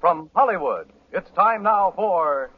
From 0.00 0.30
Hollywood, 0.34 0.88
it's 1.12 1.28
time 1.36 1.62
now 1.62 1.92
for. 1.94 2.50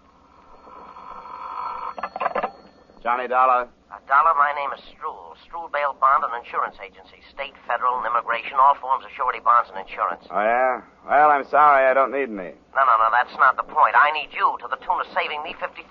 Johnny 3.02 3.26
Dollar. 3.26 3.66
Uh, 3.90 3.98
Dollar, 4.06 4.30
my 4.38 4.54
name 4.54 4.70
is 4.78 4.80
Struhl. 4.94 5.34
Struhl 5.42 5.66
Bail 5.74 5.90
Bond 5.98 6.22
and 6.22 6.38
Insurance 6.38 6.78
Agency. 6.78 7.18
State, 7.34 7.58
federal, 7.66 7.98
and 7.98 8.06
immigration, 8.06 8.54
all 8.62 8.78
forms 8.78 9.02
of 9.04 9.10
surety 9.18 9.42
bonds 9.42 9.68
and 9.74 9.82
insurance. 9.82 10.22
Oh, 10.30 10.38
yeah? 10.38 10.86
Well, 11.02 11.34
I'm 11.34 11.42
sorry 11.50 11.90
I 11.90 11.92
don't 11.98 12.14
need 12.14 12.30
any. 12.30 12.54
No, 12.78 12.82
no, 12.86 12.94
no, 13.02 13.10
that's 13.10 13.34
not 13.42 13.58
the 13.58 13.66
point. 13.66 13.98
I 13.98 14.14
need 14.14 14.30
you 14.30 14.54
to 14.62 14.66
the 14.70 14.78
tune 14.86 15.02
of 15.02 15.10
saving 15.10 15.42
me 15.42 15.58
$50,000. 15.58 15.82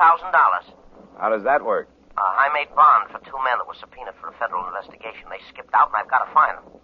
How 1.20 1.30
does 1.30 1.44
that 1.44 1.60
work? 1.68 1.92
Uh, 2.16 2.24
I 2.24 2.48
made 2.56 2.72
bond 2.74 3.12
for 3.12 3.20
two 3.28 3.36
men 3.44 3.60
that 3.60 3.68
were 3.68 3.76
subpoenaed 3.76 4.16
for 4.24 4.32
a 4.32 4.36
federal 4.40 4.64
investigation. 4.72 5.28
They 5.28 5.44
skipped 5.52 5.76
out, 5.76 5.92
and 5.92 6.00
I've 6.00 6.10
got 6.10 6.24
to 6.24 6.32
find 6.32 6.64
them. 6.64 6.80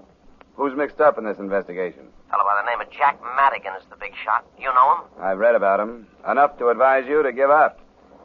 Who's 0.60 0.76
mixed 0.76 1.00
up 1.00 1.18
in 1.18 1.24
this 1.24 1.40
investigation? 1.40 2.12
A 2.28 2.36
fellow 2.36 2.44
by 2.44 2.60
the 2.60 2.68
name 2.68 2.77
of 2.88 2.94
Jack 2.94 3.20
Madigan 3.36 3.74
is 3.80 3.84
the 3.90 3.96
big 3.98 4.14
shot. 4.24 4.46
You 4.58 4.72
know 4.74 4.96
him? 4.96 5.04
I've 5.22 5.38
read 5.38 5.56
about 5.56 5.80
him. 5.80 6.08
Enough 6.30 6.58
to 6.60 6.70
advise 6.70 7.06
you 7.08 7.24
to 7.24 7.32
give 7.32 7.50
up. 7.50 7.80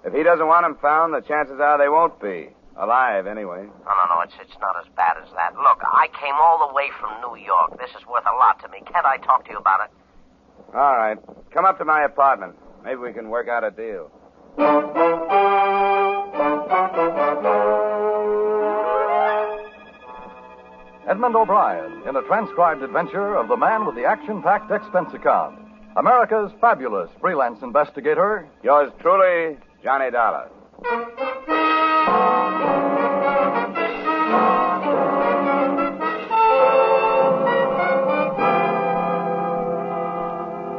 If 0.05 0.13
he 0.13 0.23
doesn't 0.23 0.47
want 0.47 0.67
him 0.67 0.77
found, 0.81 1.15
the 1.15 1.21
chances 1.21 1.61
are 1.61 1.79
they 1.79 1.89
won't 1.89 2.21
be. 2.21 2.51
Alive, 2.77 3.27
anyway. 3.27 3.63
No, 3.67 3.93
no, 3.93 4.05
no, 4.09 4.21
it's, 4.23 4.33
it's 4.41 4.59
not 4.61 4.75
as 4.81 4.87
bad 4.97 5.17
as 5.23 5.29
that. 5.37 5.55
Look, 5.55 5.83
I 5.85 6.09
came 6.19 6.35
all 6.35 6.67
the 6.67 6.75
way 6.75 6.89
from 6.99 7.21
New 7.21 7.37
York. 7.45 7.79
This 7.79 7.91
is 7.91 8.07
worth 8.07 8.25
a 8.25 8.35
lot 8.37 8.61
to 8.63 8.69
me. 8.69 8.83
Can't 8.91 9.05
I 9.05 9.19
talk 9.19 9.45
to 9.45 9.51
you 9.51 9.59
about 9.59 9.81
it? 9.85 9.91
All 10.75 10.97
right. 10.97 11.19
Come 11.53 11.67
up 11.67 11.79
to 11.79 11.85
my 11.85 12.05
apartment. 12.05 12.55
Maybe 12.83 12.97
we 12.97 13.13
can 13.13 13.29
work 13.29 13.49
out 13.49 13.63
a 13.63 13.71
deal. 13.71 14.11
Edmond 21.13 21.37
O'Brien 21.37 22.09
in 22.09 22.17
a 22.17 22.23
transcribed 22.23 22.83
adventure 22.83 23.37
of 23.37 23.47
the 23.47 23.57
man 23.59 23.85
with 23.85 23.95
the 23.95 24.05
action 24.07 24.41
packed 24.41 24.71
expense 24.71 25.13
account. 25.13 25.59
America's 25.95 26.51
fabulous 26.59 27.11
freelance 27.21 27.61
investigator. 27.61 28.49
Yours 28.63 28.91
truly, 28.99 29.59
Johnny 29.85 30.11
Dollar. 30.11 30.49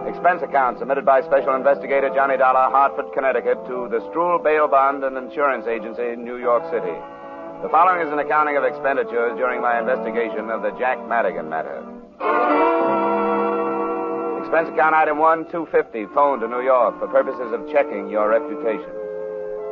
Expense 0.09 0.41
account 0.41 0.79
submitted 0.79 1.05
by 1.05 1.21
Special 1.21 1.53
Investigator 1.53 2.09
Johnny 2.09 2.37
Dollar, 2.37 2.71
Hartford, 2.71 3.13
Connecticut, 3.13 3.63
to 3.67 3.87
the 3.87 3.99
Struhl 4.09 4.43
Bail 4.43 4.67
Bond 4.67 5.03
and 5.03 5.15
Insurance 5.15 5.67
Agency, 5.67 6.15
New 6.15 6.37
York 6.37 6.63
City. 6.71 6.97
The 7.63 7.69
following 7.69 8.05
is 8.05 8.11
an 8.11 8.19
accounting 8.19 8.57
of 8.57 8.65
expenditures 8.65 9.39
during 9.39 9.61
my 9.61 9.79
investigation 9.79 10.51
of 10.51 10.67
the 10.67 10.75
Jack 10.75 10.99
Madigan 11.07 11.47
matter. 11.47 11.79
Expense 14.43 14.67
account 14.67 14.91
item 14.91 15.17
1, 15.17 15.47
250, 15.47 16.11
phone 16.13 16.41
to 16.41 16.49
New 16.49 16.59
York 16.59 16.99
for 16.99 17.07
purposes 17.07 17.55
of 17.55 17.63
checking 17.71 18.11
your 18.11 18.27
reputation. 18.27 18.91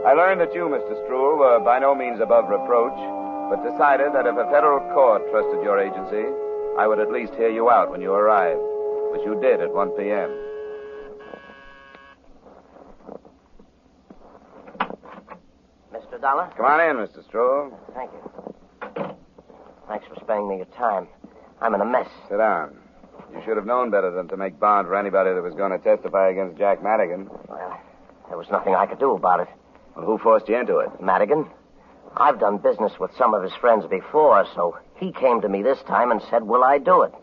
I 0.07 0.15
learned 0.15 0.39
that 0.39 0.55
you, 0.55 0.71
Mr. 0.71 1.03
Struhl, 1.03 1.35
were 1.35 1.59
by 1.59 1.79
no 1.79 1.93
means 1.93 2.21
above 2.21 2.47
reproach, 2.47 2.95
but 3.51 3.59
decided 3.59 4.15
that 4.15 4.23
if 4.23 4.39
a 4.39 4.47
federal 4.47 4.79
court 4.95 5.27
trusted 5.27 5.59
your 5.59 5.75
agency, 5.75 6.31
I 6.79 6.87
would 6.87 7.03
at 7.03 7.11
least 7.11 7.35
hear 7.35 7.51
you 7.51 7.69
out 7.69 7.91
when 7.91 7.99
you 7.99 8.13
arrived, 8.13 8.63
which 9.11 9.27
you 9.27 9.35
did 9.43 9.59
at 9.59 9.75
1 9.75 9.91
p.m. 9.99 10.31
Dollar? 16.21 16.51
Come 16.55 16.65
on 16.65 16.79
in, 16.79 16.95
Mr. 16.97 17.25
Struhl. 17.27 17.71
Thank 17.95 18.11
you. 18.13 19.15
Thanks 19.87 20.05
for 20.07 20.15
sparing 20.21 20.47
me 20.47 20.57
your 20.57 20.65
time. 20.77 21.07
I'm 21.59 21.73
in 21.75 21.81
a 21.81 21.85
mess. 21.85 22.07
Sit 22.29 22.37
down. 22.37 22.77
You 23.33 23.41
should 23.45 23.57
have 23.57 23.65
known 23.65 23.91
better 23.91 24.11
than 24.11 24.27
to 24.29 24.37
make 24.37 24.59
bond 24.59 24.87
for 24.87 24.95
anybody 24.95 25.33
that 25.33 25.41
was 25.41 25.53
going 25.55 25.71
to 25.71 25.79
testify 25.79 26.29
against 26.29 26.57
Jack 26.57 26.83
Madigan. 26.83 27.29
Well, 27.47 27.79
there 28.29 28.37
was 28.37 28.47
nothing 28.51 28.75
I 28.75 28.85
could 28.85 28.99
do 28.99 29.11
about 29.11 29.39
it. 29.41 29.47
Well, 29.95 30.05
who 30.05 30.17
forced 30.17 30.47
you 30.47 30.57
into 30.57 30.77
it? 30.77 30.89
Madigan? 31.01 31.49
I've 32.15 32.39
done 32.39 32.57
business 32.57 32.93
with 32.99 33.11
some 33.17 33.33
of 33.33 33.41
his 33.41 33.53
friends 33.59 33.85
before, 33.87 34.45
so 34.53 34.77
he 34.97 35.11
came 35.11 35.41
to 35.41 35.49
me 35.49 35.63
this 35.63 35.79
time 35.87 36.11
and 36.11 36.21
said, 36.29 36.43
Will 36.43 36.63
I 36.63 36.77
do 36.77 37.03
it? 37.03 37.13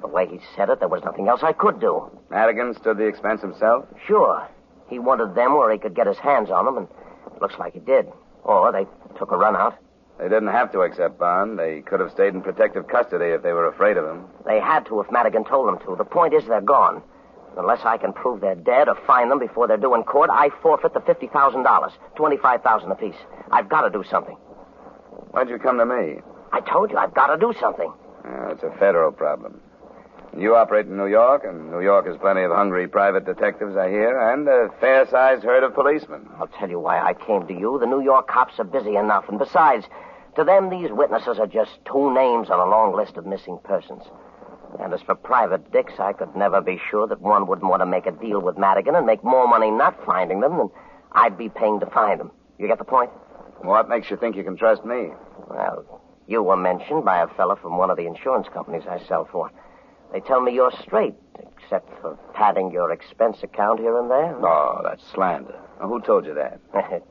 The 0.00 0.08
way 0.08 0.26
he 0.26 0.40
said 0.56 0.68
it, 0.68 0.80
there 0.80 0.88
was 0.88 1.02
nothing 1.04 1.28
else 1.28 1.40
I 1.42 1.52
could 1.52 1.80
do. 1.80 2.10
Madigan 2.30 2.74
stood 2.74 2.98
the 2.98 3.06
expense 3.06 3.40
himself? 3.40 3.86
Sure. 4.06 4.46
He 4.88 4.98
wanted 4.98 5.34
them 5.34 5.56
where 5.56 5.72
he 5.72 5.78
could 5.78 5.94
get 5.94 6.06
his 6.06 6.18
hands 6.18 6.50
on 6.50 6.64
them, 6.64 6.76
and 6.76 6.88
it 7.34 7.40
looks 7.40 7.58
like 7.58 7.72
he 7.72 7.80
did. 7.80 8.06
Or 8.46 8.70
they 8.72 8.86
took 9.18 9.32
a 9.32 9.36
run 9.36 9.56
out. 9.56 9.76
They 10.18 10.28
didn't 10.28 10.48
have 10.48 10.72
to 10.72 10.80
accept 10.80 11.18
bond. 11.18 11.58
They 11.58 11.82
could 11.82 12.00
have 12.00 12.10
stayed 12.12 12.32
in 12.32 12.40
protective 12.40 12.88
custody 12.88 13.26
if 13.26 13.42
they 13.42 13.52
were 13.52 13.66
afraid 13.66 13.96
of 13.98 14.06
him. 14.06 14.24
They 14.46 14.60
had 14.60 14.86
to 14.86 15.00
if 15.00 15.10
Madigan 15.10 15.44
told 15.44 15.68
them 15.68 15.78
to. 15.84 15.96
The 15.96 16.04
point 16.04 16.32
is 16.32 16.46
they're 16.46 16.60
gone. 16.62 17.02
Unless 17.58 17.84
I 17.84 17.96
can 17.98 18.12
prove 18.12 18.40
they're 18.40 18.54
dead 18.54 18.88
or 18.88 18.94
find 19.06 19.30
them 19.30 19.38
before 19.38 19.66
they're 19.66 19.76
due 19.76 19.94
in 19.94 20.04
court, 20.04 20.30
I 20.32 20.50
forfeit 20.62 20.94
the 20.94 21.00
fifty 21.00 21.26
thousand 21.26 21.64
dollars, 21.64 21.92
twenty-five 22.14 22.62
thousand 22.62 22.92
apiece. 22.92 23.16
I've 23.50 23.68
got 23.68 23.82
to 23.82 23.90
do 23.90 24.04
something. 24.08 24.36
Why'd 25.32 25.48
you 25.48 25.58
come 25.58 25.78
to 25.78 25.86
me? 25.86 26.20
I 26.52 26.60
told 26.60 26.90
you 26.90 26.96
I've 26.98 27.14
got 27.14 27.28
to 27.28 27.36
do 27.38 27.52
something. 27.58 27.92
Uh, 28.24 28.48
it's 28.52 28.62
a 28.62 28.70
federal 28.78 29.10
problem. 29.12 29.60
You 30.36 30.54
operate 30.54 30.84
in 30.84 30.98
New 30.98 31.06
York, 31.06 31.44
and 31.44 31.70
New 31.70 31.80
York 31.80 32.06
has 32.06 32.18
plenty 32.18 32.42
of 32.42 32.50
hungry 32.50 32.86
private 32.86 33.24
detectives, 33.24 33.74
I 33.74 33.88
hear, 33.88 34.18
and 34.32 34.46
a 34.46 34.68
fair-sized 34.80 35.42
herd 35.42 35.64
of 35.64 35.72
policemen. 35.72 36.28
I'll 36.38 36.46
tell 36.46 36.68
you 36.68 36.78
why 36.78 37.00
I 37.00 37.14
came 37.14 37.46
to 37.46 37.54
you. 37.54 37.78
The 37.80 37.86
New 37.86 38.02
York 38.02 38.28
cops 38.28 38.58
are 38.58 38.64
busy 38.64 38.96
enough, 38.96 39.30
and 39.30 39.38
besides, 39.38 39.86
to 40.36 40.44
them 40.44 40.68
these 40.68 40.90
witnesses 40.90 41.38
are 41.38 41.46
just 41.46 41.70
two 41.90 42.12
names 42.12 42.50
on 42.50 42.60
a 42.60 42.70
long 42.70 42.94
list 42.94 43.16
of 43.16 43.24
missing 43.24 43.58
persons. 43.64 44.02
And 44.78 44.92
as 44.92 45.00
for 45.00 45.14
private 45.14 45.72
dicks, 45.72 45.94
I 45.98 46.12
could 46.12 46.36
never 46.36 46.60
be 46.60 46.78
sure 46.90 47.06
that 47.06 47.22
one 47.22 47.46
wouldn't 47.46 47.70
want 47.70 47.80
to 47.80 47.86
make 47.86 48.04
a 48.04 48.12
deal 48.12 48.42
with 48.42 48.58
Madigan 48.58 48.94
and 48.94 49.06
make 49.06 49.24
more 49.24 49.48
money 49.48 49.70
not 49.70 50.04
finding 50.04 50.40
them 50.40 50.58
than 50.58 50.70
I'd 51.12 51.38
be 51.38 51.48
paying 51.48 51.80
to 51.80 51.86
find 51.86 52.20
them. 52.20 52.30
You 52.58 52.68
get 52.68 52.76
the 52.76 52.84
point? 52.84 53.10
What 53.62 53.88
makes 53.88 54.10
you 54.10 54.18
think 54.18 54.36
you 54.36 54.44
can 54.44 54.58
trust 54.58 54.84
me? 54.84 55.12
Well, 55.48 56.02
you 56.26 56.42
were 56.42 56.58
mentioned 56.58 57.06
by 57.06 57.22
a 57.22 57.28
fellow 57.28 57.56
from 57.56 57.78
one 57.78 57.88
of 57.88 57.96
the 57.96 58.06
insurance 58.06 58.48
companies 58.52 58.82
I 58.86 58.98
sell 59.06 59.26
for. 59.32 59.50
They 60.12 60.20
tell 60.20 60.40
me 60.40 60.52
you're 60.54 60.72
straight, 60.82 61.14
except 61.38 61.90
for 62.00 62.18
padding 62.34 62.70
your 62.70 62.92
expense 62.92 63.38
account 63.42 63.80
here 63.80 63.98
and 63.98 64.10
there. 64.10 64.36
Oh, 64.44 64.80
that's 64.84 65.02
slander. 65.12 65.58
Now, 65.80 65.88
who 65.88 66.00
told 66.00 66.24
you 66.26 66.34
that? 66.34 66.60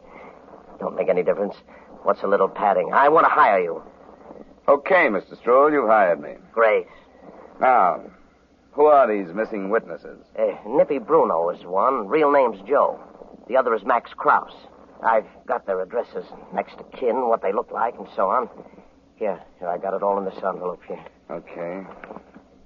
Don't 0.79 0.95
make 0.95 1.09
any 1.09 1.23
difference. 1.23 1.55
What's 2.03 2.23
a 2.23 2.27
little 2.27 2.49
padding? 2.49 2.91
I 2.93 3.09
want 3.09 3.25
to 3.25 3.29
hire 3.31 3.59
you. 3.59 3.83
Okay, 4.67 5.07
Mr. 5.07 5.37
Stroll, 5.39 5.71
you've 5.71 5.87
hired 5.87 6.19
me. 6.21 6.35
Great. 6.51 6.87
Now, 7.59 8.01
who 8.71 8.85
are 8.85 9.07
these 9.07 9.33
missing 9.33 9.69
witnesses? 9.69 10.19
Uh, 10.37 10.55
Nippy 10.67 10.97
Bruno 10.99 11.49
is 11.49 11.63
one. 11.65 12.07
Real 12.07 12.31
name's 12.31 12.59
Joe. 12.67 12.99
The 13.47 13.57
other 13.57 13.75
is 13.75 13.83
Max 13.85 14.11
Kraus. 14.15 14.53
I've 15.05 15.27
got 15.45 15.65
their 15.67 15.81
addresses, 15.81 16.25
next 16.53 16.77
to 16.77 16.83
kin, 16.97 17.27
what 17.27 17.41
they 17.41 17.53
look 17.53 17.71
like, 17.71 17.95
and 17.97 18.07
so 18.15 18.29
on. 18.29 18.49
Here, 19.17 19.39
here, 19.59 19.67
I 19.69 19.77
got 19.77 19.93
it 19.93 20.01
all 20.03 20.17
in 20.17 20.25
this 20.25 20.35
envelope 20.35 20.81
here. 20.87 21.05
Okay. 21.29 21.83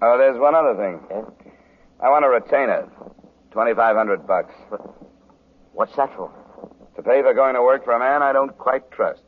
Oh, 0.02 0.18
there's 0.18 0.40
one 0.40 0.56
other 0.56 0.76
thing. 0.76 1.00
Yeah? 1.10 1.26
I 2.02 2.10
want 2.10 2.26
a 2.26 2.30
retainer. 2.30 2.88
Twenty-five 3.52 3.96
hundred 3.96 4.26
bucks. 4.26 4.54
What's 5.74 5.96
that 5.96 6.16
for? 6.16 6.32
To 6.96 7.02
pay 7.04 7.22
for 7.22 7.34
going 7.34 7.56
to 7.56 7.62
work 7.64 7.84
for 7.84 7.94
a 7.94 8.00
man 8.00 8.22
I 8.22 8.32
don't 8.34 8.58
quite 8.58 8.90
trust. 8.92 9.24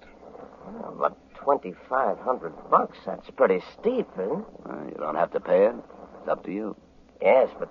Well, 0.66 0.96
but 1.00 1.36
twenty-five 1.36 2.20
hundred 2.20 2.54
bucks, 2.70 2.98
that's 3.06 3.30
pretty 3.32 3.62
steep, 3.80 4.08
isn't 4.14 4.32
it? 4.32 4.46
Well, 4.66 4.86
you 4.88 4.96
don't 4.98 5.16
have 5.16 5.32
to 5.32 5.40
pay 5.40 5.66
it. 5.66 5.76
It's 6.20 6.30
up 6.30 6.44
to 6.46 6.52
you. 6.52 6.76
Yes, 7.22 7.50
but... 7.60 7.70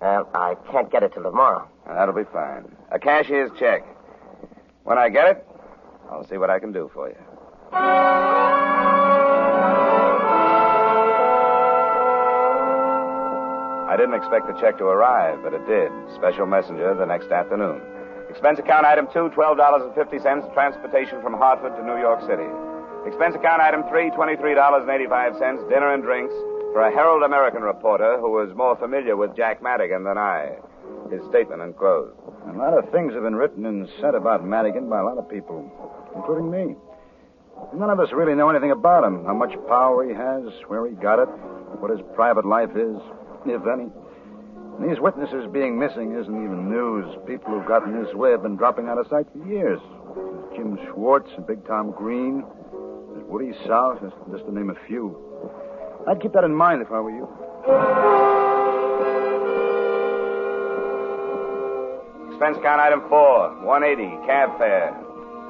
Well, 0.00 0.30
I 0.34 0.54
can't 0.70 0.90
get 0.90 1.02
it 1.02 1.12
till 1.12 1.24
tomorrow. 1.24 1.68
That'll 1.86 2.14
be 2.14 2.24
fine. 2.32 2.74
A 2.90 2.98
cashier's 2.98 3.50
check. 3.58 3.84
When 4.84 4.98
I 4.98 5.08
get 5.08 5.28
it, 5.28 5.46
I'll 6.10 6.26
see 6.26 6.38
what 6.38 6.50
I 6.50 6.58
can 6.58 6.72
do 6.72 6.90
for 6.94 7.08
you. 7.08 7.16
I 13.90 13.96
didn't 13.96 14.14
expect 14.14 14.46
the 14.46 14.54
check 14.62 14.78
to 14.78 14.84
arrive, 14.84 15.42
but 15.42 15.52
it 15.52 15.66
did. 15.66 15.90
Special 16.14 16.46
messenger 16.46 16.94
the 16.94 17.04
next 17.06 17.32
afternoon. 17.34 17.82
Expense 18.30 18.60
account 18.60 18.86
item 18.86 19.08
two, 19.12 19.34
$12.50, 19.34 20.54
transportation 20.54 21.20
from 21.20 21.34
Hartford 21.34 21.74
to 21.74 21.82
New 21.82 21.98
York 21.98 22.20
City. 22.22 22.46
Expense 23.04 23.34
account 23.34 23.60
item 23.60 23.82
three, 23.90 24.10
$23.85, 24.10 25.68
dinner 25.68 25.92
and 25.92 26.04
drinks 26.04 26.32
for 26.70 26.86
a 26.86 26.94
Herald 26.94 27.24
American 27.24 27.62
reporter 27.62 28.16
who 28.20 28.30
was 28.30 28.54
more 28.54 28.76
familiar 28.76 29.16
with 29.16 29.34
Jack 29.34 29.60
Madigan 29.60 30.04
than 30.04 30.16
I. 30.16 30.54
His 31.10 31.20
statement 31.28 31.60
enclosed. 31.60 32.14
A 32.46 32.54
lot 32.54 32.78
of 32.78 32.88
things 32.92 33.12
have 33.14 33.24
been 33.24 33.34
written 33.34 33.66
and 33.66 33.88
said 34.00 34.14
about 34.14 34.46
Madigan 34.46 34.88
by 34.88 35.00
a 35.00 35.04
lot 35.04 35.18
of 35.18 35.28
people, 35.28 35.66
including 36.14 36.48
me. 36.48 36.76
None 37.74 37.90
of 37.90 37.98
us 37.98 38.12
really 38.12 38.36
know 38.36 38.50
anything 38.50 38.70
about 38.70 39.02
him, 39.02 39.24
how 39.24 39.34
much 39.34 39.50
power 39.66 40.06
he 40.06 40.14
has, 40.14 40.44
where 40.68 40.86
he 40.86 40.94
got 40.94 41.18
it, 41.18 41.28
what 41.82 41.90
his 41.90 42.00
private 42.14 42.46
life 42.46 42.70
is, 42.76 42.96
if 43.46 43.62
any. 43.66 43.88
And 44.78 44.90
these 44.90 45.00
witnesses 45.00 45.46
being 45.52 45.78
missing 45.78 46.16
isn't 46.18 46.44
even 46.44 46.70
news. 46.70 47.06
People 47.26 47.52
who've 47.52 47.66
gotten 47.66 48.02
this 48.02 48.14
way 48.14 48.30
have 48.30 48.42
been 48.42 48.56
dropping 48.56 48.88
out 48.88 48.98
of 48.98 49.06
sight 49.08 49.26
for 49.32 49.46
years. 49.48 49.80
There's 50.14 50.56
Jim 50.56 50.78
Schwartz 50.88 51.30
and 51.36 51.46
Big 51.46 51.66
Tom 51.66 51.92
Green. 51.92 52.44
There's 53.12 53.24
Woody 53.26 53.52
South, 53.66 54.00
just 54.30 54.44
to 54.44 54.52
name 54.52 54.70
a 54.70 54.86
few. 54.86 55.16
I'd 56.08 56.20
keep 56.20 56.32
that 56.32 56.44
in 56.44 56.54
mind 56.54 56.82
if 56.82 56.90
I 56.90 57.00
were 57.00 57.10
you. 57.10 57.28
Expense 62.32 62.56
count 62.62 62.80
item 62.80 63.02
four, 63.08 63.52
180, 63.64 64.26
cab 64.26 64.56
fare. 64.56 64.96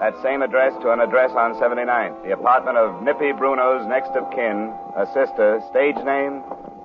That 0.00 0.16
same 0.22 0.42
address 0.42 0.72
to 0.82 0.90
an 0.90 1.00
address 1.00 1.30
on 1.36 1.54
79th. 1.54 2.24
The 2.24 2.32
apartment 2.32 2.78
of 2.78 3.02
Nippy 3.02 3.30
Bruno's 3.30 3.86
next 3.86 4.10
of 4.18 4.26
kin, 4.32 4.74
a 4.96 5.06
sister, 5.14 5.60
stage 5.70 5.94
name, 6.04 6.42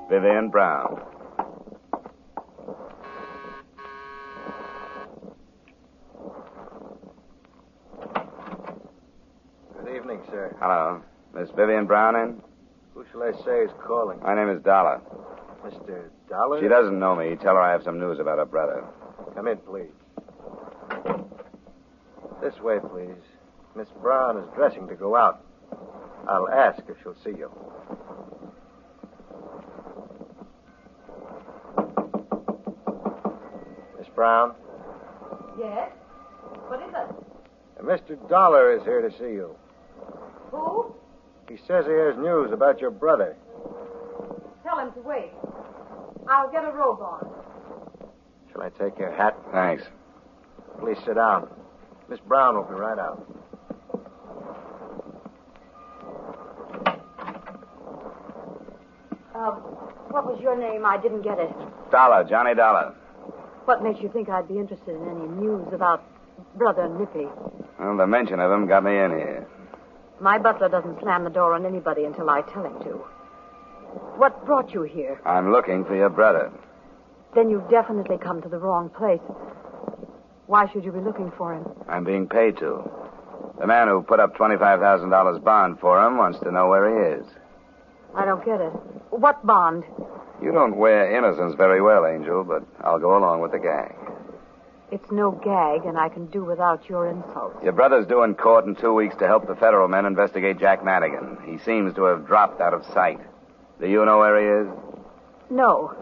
Vivian 0.10 0.50
Brown. 0.50 1.02
Good 9.78 9.96
evening, 9.96 10.22
sir. 10.30 10.56
Hello. 10.60 11.02
Miss 11.34 11.50
Vivian 11.56 11.86
Brown 11.86 12.16
in? 12.16 12.42
Who 12.94 13.06
shall 13.12 13.24
I 13.24 13.32
say 13.44 13.64
is 13.64 13.72
calling? 13.86 14.20
My 14.22 14.36
name 14.36 14.50
is 14.50 14.62
Dollar. 14.64 15.02
Mr. 15.66 16.04
Dollar? 16.30 16.62
She 16.62 16.68
doesn't 16.68 17.00
know 17.00 17.16
me. 17.16 17.36
Tell 17.36 17.56
her 17.56 17.62
I 17.62 17.72
have 17.72 17.84
some 17.84 18.00
news 18.00 18.20
about 18.20 18.38
her 18.38 18.46
brother. 18.46 18.84
Come 19.36 19.48
in, 19.48 19.58
please. 19.58 19.90
This 22.42 22.60
way, 22.62 22.78
please. 22.80 23.22
Miss 23.76 23.88
Brown 24.02 24.38
is 24.38 24.46
dressing 24.56 24.88
to 24.88 24.96
go 24.96 25.16
out. 25.16 25.44
I'll 26.28 26.50
ask 26.50 26.82
if 26.88 26.96
she'll 27.04 27.16
see 27.24 27.38
you. 27.38 27.52
Brown, 34.16 34.54
Yes? 35.60 35.92
What 36.68 36.82
is 36.82 36.94
it? 36.94 37.84
Mr. 37.84 38.30
Dollar 38.30 38.76
is 38.76 38.84
here 38.84 39.02
to 39.02 39.12
see 39.18 39.34
you. 39.34 39.56
Who? 40.52 40.94
He 41.50 41.58
says 41.68 41.86
he 41.86 41.92
has 41.94 42.16
news 42.18 42.52
about 42.52 42.80
your 42.82 42.92
brother. 42.92 43.36
Tell 44.64 44.80
him 44.80 44.92
to 44.94 45.00
wait. 45.02 45.32
I'll 46.30 46.52
get 46.52 46.64
a 46.66 46.72
robe 46.72 47.00
on. 47.02 47.30
Shall 48.52 48.64
I 48.64 48.70
take 48.70 48.98
your 48.98 49.12
hat? 49.12 49.38
Thanks. 49.52 49.84
Please 50.80 50.98
sit 51.06 51.16
down. 51.16 51.50
Miss 52.10 52.20
Brown 52.22 52.56
will 52.56 52.64
be 52.64 52.74
right 52.74 52.98
out. 53.00 53.26
Uh, 59.34 59.52
what 60.12 60.26
was 60.26 60.40
your 60.42 60.58
name? 60.58 60.86
I 60.86 60.98
didn't 61.02 61.22
get 61.22 61.38
it. 61.40 61.52
Dollar, 61.92 62.24
Johnny 62.24 62.56
Dollar. 62.56 62.96
What 63.66 63.84
makes 63.84 64.00
you 64.02 64.10
think 64.10 64.30
I'd 64.30 64.48
be 64.48 64.60
interested 64.60 64.96
in 64.96 65.02
any 65.08 65.28
news 65.42 65.68
about 65.74 66.04
Brother 66.56 66.88
Nippy? 66.88 67.28
Well, 67.80 67.98
the 67.98 68.08
mention 68.08 68.40
of 68.40 68.52
him 68.52 68.68
got 68.68 68.84
me 68.84 68.92
in 68.98 69.12
here. 69.12 69.48
My 70.20 70.38
butler 70.38 70.70
doesn't 70.70 71.00
slam 71.02 71.24
the 71.24 71.30
door 71.30 71.54
on 71.54 71.66
anybody 71.66 72.06
until 72.06 72.30
I 72.30 72.42
tell 72.42 72.64
him 72.64 72.80
to. 72.84 73.02
What 74.18 74.46
brought 74.46 74.74
you 74.74 74.84
here? 74.84 75.20
I'm 75.26 75.52
looking 75.52 75.84
for 75.84 75.96
your 75.96 76.10
brother. 76.10 76.52
Then 77.34 77.50
you've 77.50 77.70
definitely 77.70 78.18
come 78.18 78.42
to 78.44 78.50
the 78.50 78.58
wrong 78.60 78.90
place. 78.90 79.20
Why 80.46 80.70
should 80.72 80.86
you 80.86 80.92
be 80.92 81.00
looking 81.00 81.32
for 81.38 81.54
him? 81.54 81.66
I'm 81.90 82.04
being 82.04 82.28
paid 82.28 82.58
to. 82.60 82.90
The 83.60 83.68
man 83.68 83.88
who 83.88 84.04
put 84.04 84.20
up 84.20 84.36
$25,000 84.38 85.44
bond 85.44 85.80
for 85.80 86.06
him 86.06 86.18
wants 86.18 86.40
to 86.42 86.52
know 86.52 86.68
where 86.70 86.88
he 87.18 87.20
is. 87.22 87.26
I 88.14 88.26
don't 88.26 88.46
get 88.46 88.62
it. 88.62 88.72
What 89.10 89.46
bond? 89.46 89.84
You 90.42 90.52
don't 90.52 90.78
wear 90.78 91.16
innocence 91.16 91.56
very 91.56 91.82
well, 91.82 92.06
Angel, 92.06 92.44
but 92.44 92.64
I'll 92.82 93.00
go 93.00 93.18
along 93.18 93.42
with 93.42 93.52
the 93.52 93.60
gag. 93.60 93.96
It's 94.92 95.12
no 95.12 95.32
gag, 95.32 95.86
and 95.86 95.98
I 95.98 96.10
can 96.10 96.28
do 96.28 96.44
without 96.44 96.88
your 96.88 97.10
insults. 97.10 97.64
Your 97.64 97.74
brother's 97.74 98.06
due 98.06 98.22
in 98.24 98.36
court 98.36 98.66
in 98.66 98.76
two 98.76 98.94
weeks 98.94 99.16
to 99.18 99.28
help 99.28 99.48
the 99.48 99.56
federal 99.56 99.88
men 99.88 100.06
investigate 100.06 100.60
Jack 100.60 100.84
Madigan. 100.86 101.38
He 101.46 101.58
seems 101.58 101.96
to 101.96 102.04
have 102.04 102.28
dropped 102.28 102.62
out 102.62 102.74
of 102.74 102.86
sight. 102.94 103.20
Do 103.80 103.88
you 103.88 104.06
know 104.06 104.20
where 104.20 104.40
he 104.40 104.70
is? 104.70 104.78
No. 105.50 105.96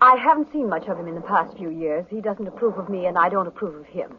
I 0.00 0.16
haven't 0.16 0.50
seen 0.52 0.68
much 0.68 0.86
of 0.86 0.98
him 0.98 1.08
in 1.08 1.14
the 1.14 1.20
past 1.20 1.56
few 1.56 1.70
years. 1.70 2.06
He 2.08 2.20
doesn't 2.20 2.46
approve 2.46 2.78
of 2.78 2.88
me, 2.88 3.06
and 3.06 3.18
I 3.18 3.28
don't 3.28 3.46
approve 3.46 3.74
of 3.74 3.86
him. 3.86 4.16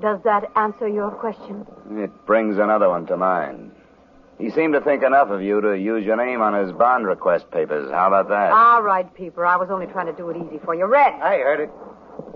Does 0.00 0.20
that 0.24 0.50
answer 0.54 0.86
your 0.86 1.10
question? 1.10 1.66
It 1.90 2.10
brings 2.26 2.58
another 2.58 2.88
one 2.88 3.06
to 3.06 3.16
mind. 3.16 3.72
He 4.38 4.50
seemed 4.50 4.74
to 4.74 4.80
think 4.80 5.02
enough 5.02 5.30
of 5.30 5.42
you 5.42 5.60
to 5.60 5.76
use 5.76 6.04
your 6.04 6.16
name 6.16 6.40
on 6.40 6.54
his 6.54 6.70
bond 6.72 7.06
request 7.06 7.50
papers. 7.50 7.90
How 7.90 8.06
about 8.06 8.28
that? 8.28 8.52
All 8.52 8.82
right, 8.82 9.12
Peeper. 9.14 9.44
I 9.44 9.56
was 9.56 9.68
only 9.70 9.86
trying 9.86 10.06
to 10.06 10.12
do 10.12 10.30
it 10.30 10.36
easy 10.36 10.60
for 10.64 10.76
you. 10.76 10.86
Red. 10.86 11.14
I 11.14 11.38
heard 11.38 11.60
it. 11.60 11.70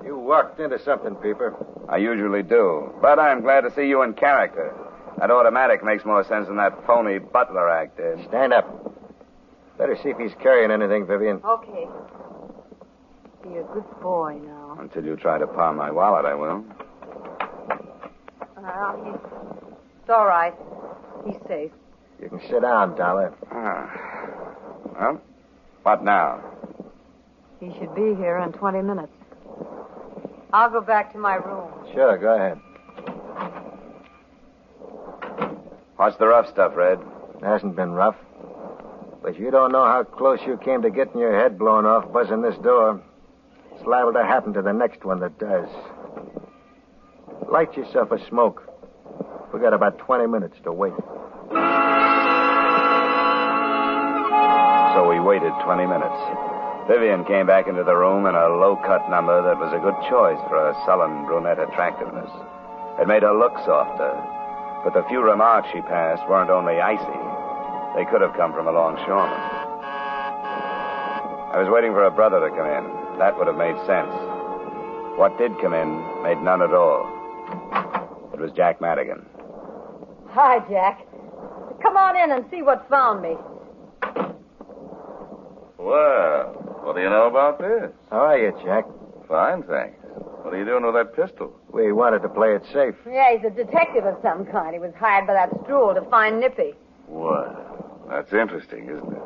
You 0.04 0.18
walked 0.18 0.58
into 0.58 0.80
something, 0.80 1.14
Peeper. 1.16 1.54
I 1.88 1.98
usually 1.98 2.42
do. 2.42 2.92
But 3.00 3.20
I'm 3.20 3.40
glad 3.40 3.60
to 3.60 3.70
see 3.72 3.86
you 3.86 4.02
in 4.02 4.14
character. 4.14 4.74
That 5.18 5.30
automatic 5.30 5.84
makes 5.84 6.04
more 6.04 6.24
sense 6.24 6.48
than 6.48 6.56
that 6.56 6.84
phony 6.86 7.20
butler 7.20 7.70
act 7.70 7.98
did. 7.98 8.26
Stand 8.26 8.52
up. 8.52 8.66
Better 9.78 9.96
see 10.02 10.08
if 10.08 10.18
he's 10.18 10.34
carrying 10.42 10.72
anything, 10.72 11.06
Vivian. 11.06 11.40
Okay. 11.44 11.86
Be 13.44 13.58
a 13.58 13.62
good 13.62 13.84
boy 14.00 14.40
now. 14.44 14.76
Until 14.80 15.04
you 15.04 15.14
try 15.16 15.38
to 15.38 15.46
pawn 15.46 15.76
my 15.76 15.90
wallet, 15.92 16.24
I 16.24 16.34
will. 16.34 16.64
Well, 18.56 19.02
he's... 19.04 19.20
It's 20.00 20.10
all 20.10 20.26
right. 20.26 20.54
He's 21.24 21.36
safe. 21.46 21.70
You 22.20 22.28
can 22.28 22.40
sit 22.48 22.62
down, 22.62 22.96
Dollar. 22.96 23.34
Ah. 23.50 23.90
Well, 24.94 25.20
what 25.82 26.04
now? 26.04 26.40
He 27.60 27.72
should 27.78 27.94
be 27.94 28.14
here 28.14 28.38
in 28.38 28.52
20 28.52 28.82
minutes. 28.82 29.12
I'll 30.52 30.70
go 30.70 30.80
back 30.80 31.12
to 31.12 31.18
my 31.18 31.36
room. 31.36 31.70
Sure, 31.92 32.18
go 32.18 32.34
ahead. 32.34 32.58
What's 35.96 36.16
the 36.18 36.26
rough 36.26 36.48
stuff, 36.50 36.72
Red? 36.76 36.98
It 37.36 37.44
hasn't 37.44 37.76
been 37.76 37.92
rough. 37.92 38.16
But 39.22 39.38
you 39.38 39.50
don't 39.50 39.70
know 39.70 39.84
how 39.84 40.02
close 40.02 40.40
you 40.46 40.56
came 40.56 40.82
to 40.82 40.90
getting 40.90 41.20
your 41.20 41.32
head 41.32 41.58
blown 41.58 41.86
off 41.86 42.12
buzzing 42.12 42.42
this 42.42 42.56
door. 42.58 43.00
It's 43.74 43.86
liable 43.86 44.12
to 44.14 44.24
happen 44.24 44.52
to 44.54 44.62
the 44.62 44.72
next 44.72 45.04
one 45.04 45.20
that 45.20 45.38
does. 45.38 45.68
Light 47.48 47.76
yourself 47.76 48.10
a 48.10 48.18
smoke. 48.28 48.62
We 49.54 49.60
got 49.60 49.74
about 49.74 49.98
20 49.98 50.26
minutes 50.26 50.56
to 50.64 50.72
wait. 50.72 50.92
Waited 55.22 55.52
20 55.64 55.86
minutes. 55.86 56.20
Vivian 56.90 57.24
came 57.24 57.46
back 57.46 57.68
into 57.68 57.84
the 57.84 57.94
room 57.94 58.26
in 58.26 58.34
a 58.34 58.50
low 58.58 58.74
cut 58.82 59.08
number 59.08 59.38
that 59.42 59.58
was 59.58 59.70
a 59.70 59.78
good 59.78 59.94
choice 60.10 60.38
for 60.50 60.58
her 60.58 60.74
sullen 60.84 61.24
brunette 61.24 61.62
attractiveness. 61.62 62.30
It 62.98 63.06
made 63.06 63.22
her 63.22 63.32
look 63.32 63.54
softer. 63.64 64.12
But 64.82 64.94
the 64.94 65.06
few 65.08 65.22
remarks 65.22 65.70
she 65.70 65.80
passed 65.82 66.26
weren't 66.28 66.50
only 66.50 66.82
icy, 66.82 67.22
they 67.94 68.04
could 68.10 68.20
have 68.20 68.34
come 68.34 68.52
from 68.52 68.66
a 68.66 68.72
longshoreman. 68.74 69.38
I 71.54 71.60
was 71.62 71.70
waiting 71.70 71.92
for 71.92 72.02
a 72.02 72.10
brother 72.10 72.40
to 72.40 72.50
come 72.50 72.66
in. 72.66 72.84
That 73.18 73.38
would 73.38 73.46
have 73.46 73.56
made 73.56 73.78
sense. 73.86 74.10
What 75.14 75.38
did 75.38 75.52
come 75.60 75.74
in 75.74 76.02
made 76.24 76.42
none 76.42 76.62
at 76.62 76.74
all. 76.74 77.06
It 78.34 78.40
was 78.40 78.50
Jack 78.56 78.80
Madigan. 78.80 79.24
Hi, 80.30 80.58
Jack. 80.68 81.06
Come 81.80 81.96
on 81.96 82.16
in 82.16 82.32
and 82.32 82.44
see 82.50 82.62
what 82.62 82.88
found 82.88 83.22
me. 83.22 83.36
Well, 85.82 86.78
what 86.84 86.94
do 86.94 87.02
you 87.02 87.10
know 87.10 87.26
about 87.26 87.58
this? 87.58 87.90
How 88.10 88.30
are 88.30 88.38
you, 88.38 88.52
Jack? 88.64 88.84
Fine, 89.26 89.64
thanks. 89.64 89.98
What 90.42 90.54
are 90.54 90.58
you 90.58 90.64
doing 90.64 90.84
with 90.86 90.94
that 90.94 91.16
pistol? 91.16 91.52
We 91.72 91.90
wanted 91.92 92.22
to 92.22 92.28
play 92.28 92.54
it 92.54 92.62
safe. 92.72 92.94
Yeah, 93.04 93.36
he's 93.36 93.44
a 93.44 93.50
detective 93.50 94.04
of 94.04 94.16
some 94.22 94.46
kind. 94.46 94.74
He 94.74 94.78
was 94.78 94.92
hired 94.96 95.26
by 95.26 95.32
that 95.34 95.50
Strool 95.64 95.94
to 95.94 96.08
find 96.08 96.38
Nippy. 96.38 96.74
Well, 97.08 98.06
that's 98.08 98.32
interesting, 98.32 98.84
isn't 98.84 99.12
it? 99.12 99.22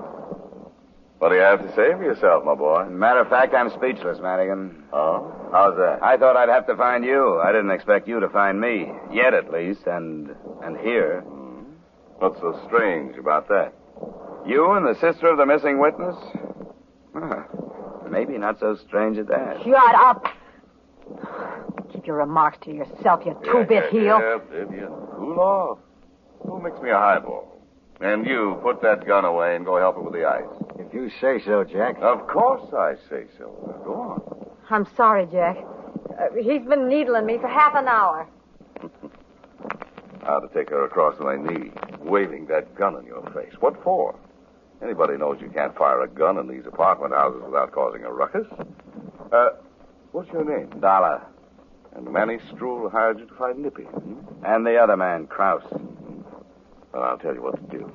What 1.18 1.28
do 1.30 1.34
you 1.34 1.42
have 1.42 1.60
to 1.60 1.68
say 1.70 1.92
for 1.92 2.04
yourself, 2.04 2.44
my 2.44 2.54
boy? 2.54 2.86
Matter 2.88 3.20
of 3.20 3.28
fact, 3.28 3.54
I'm 3.54 3.70
speechless, 3.70 4.18
Madigan. 4.20 4.84
Oh? 4.92 5.32
How's 5.52 5.76
that? 5.76 6.02
I 6.02 6.16
thought 6.16 6.36
I'd 6.36 6.48
have 6.48 6.66
to 6.68 6.76
find 6.76 7.04
you. 7.04 7.38
I 7.40 7.52
didn't 7.52 7.70
expect 7.70 8.08
you 8.08 8.20
to 8.20 8.28
find 8.30 8.60
me. 8.60 8.92
Yet, 9.12 9.34
at 9.34 9.52
least, 9.52 9.86
and 9.86 10.34
and 10.62 10.76
here. 10.78 11.20
Hmm. 11.20 11.64
What's 12.18 12.40
so 12.40 12.58
strange 12.66 13.16
about 13.16 13.48
that? 13.48 13.72
You 14.46 14.72
and 14.72 14.86
the 14.86 14.94
sister 14.94 15.26
of 15.28 15.38
the 15.38 15.46
missing 15.46 15.80
witness? 15.80 16.16
Huh. 17.14 17.42
Maybe 18.08 18.38
not 18.38 18.60
so 18.60 18.76
strange 18.86 19.18
at 19.18 19.26
that. 19.28 19.56
Shut 19.64 19.94
up. 19.96 20.24
Keep 21.92 22.06
your 22.06 22.16
remarks 22.16 22.58
to 22.64 22.72
yourself, 22.72 23.22
you 23.26 23.36
two-bit 23.44 23.90
heel. 23.90 24.18
Yeah, 24.20 24.38
Vivian. 24.50 24.92
Cool 25.16 25.38
off. 25.40 25.78
Who 26.46 26.62
mixed 26.62 26.82
me 26.82 26.90
a 26.90 26.98
highball? 26.98 27.60
And 28.00 28.26
you, 28.26 28.58
put 28.62 28.82
that 28.82 29.06
gun 29.06 29.24
away 29.24 29.56
and 29.56 29.64
go 29.64 29.78
help 29.78 29.96
her 29.96 30.02
with 30.02 30.12
the 30.12 30.24
ice. 30.24 30.44
If 30.78 30.92
you 30.94 31.10
say 31.20 31.40
so, 31.44 31.64
Jack. 31.64 31.96
Of 32.00 32.28
course 32.28 32.72
I 32.72 32.94
say 33.08 33.24
so. 33.38 33.52
Now, 33.66 33.84
go 33.84 33.94
on. 33.94 34.46
I'm 34.70 34.86
sorry, 34.96 35.26
Jack. 35.32 35.56
Uh, 36.10 36.26
he's 36.40 36.62
been 36.62 36.88
needling 36.88 37.26
me 37.26 37.38
for 37.38 37.48
half 37.48 37.74
an 37.74 37.88
hour. 37.88 38.28
How 40.22 40.40
to 40.40 40.48
take 40.54 40.70
her 40.70 40.84
across 40.84 41.18
my 41.20 41.36
knee, 41.36 41.70
waving 42.00 42.46
that 42.46 42.74
gun 42.74 42.96
in 42.96 43.06
your 43.06 43.22
face. 43.32 43.54
What 43.60 43.82
for? 43.82 44.14
Anybody 44.82 45.16
knows 45.16 45.38
you 45.40 45.48
can't 45.48 45.76
fire 45.76 46.02
a 46.02 46.08
gun 46.08 46.38
in 46.38 46.48
these 46.48 46.66
apartment 46.66 47.14
houses 47.14 47.42
without 47.44 47.72
causing 47.72 48.04
a 48.04 48.12
ruckus. 48.12 48.46
Uh, 49.32 49.50
what's 50.12 50.30
your 50.30 50.44
name? 50.44 50.80
Dollar. 50.80 51.22
And 51.94 52.12
Manny 52.12 52.38
Strool 52.52 52.90
hired 52.90 53.18
you 53.18 53.26
to 53.26 53.34
fight 53.34 53.58
Nippy. 53.58 53.84
Hmm? 53.84 54.44
And 54.44 54.66
the 54.66 54.76
other 54.76 54.96
man, 54.96 55.26
Kraus. 55.26 55.64
Well, 56.92 57.02
I'll 57.02 57.18
tell 57.18 57.34
you 57.34 57.42
what 57.42 57.56
to 57.56 57.78
do. 57.78 57.90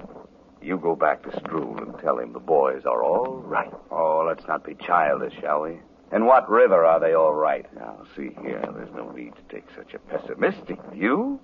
You 0.61 0.77
go 0.77 0.95
back 0.95 1.23
to 1.23 1.29
Strool 1.39 1.77
and 1.81 1.97
tell 1.99 2.19
him 2.19 2.33
the 2.33 2.39
boys 2.39 2.83
are 2.85 3.03
all 3.03 3.41
right. 3.45 3.71
Oh, 3.91 4.23
let's 4.27 4.47
not 4.47 4.63
be 4.63 4.75
childish, 4.75 5.33
shall 5.39 5.61
we? 5.61 5.79
In 6.11 6.25
what 6.25 6.49
river 6.49 6.83
are 6.83 6.99
they 6.99 7.13
all 7.13 7.33
right? 7.33 7.65
Now, 7.75 8.03
see 8.15 8.31
here, 8.41 8.61
there's 8.75 8.93
no 8.93 9.11
need 9.11 9.33
to 9.35 9.55
take 9.55 9.65
such 9.75 9.93
a 9.93 9.99
pessimistic 9.99 10.79
view. 10.91 11.39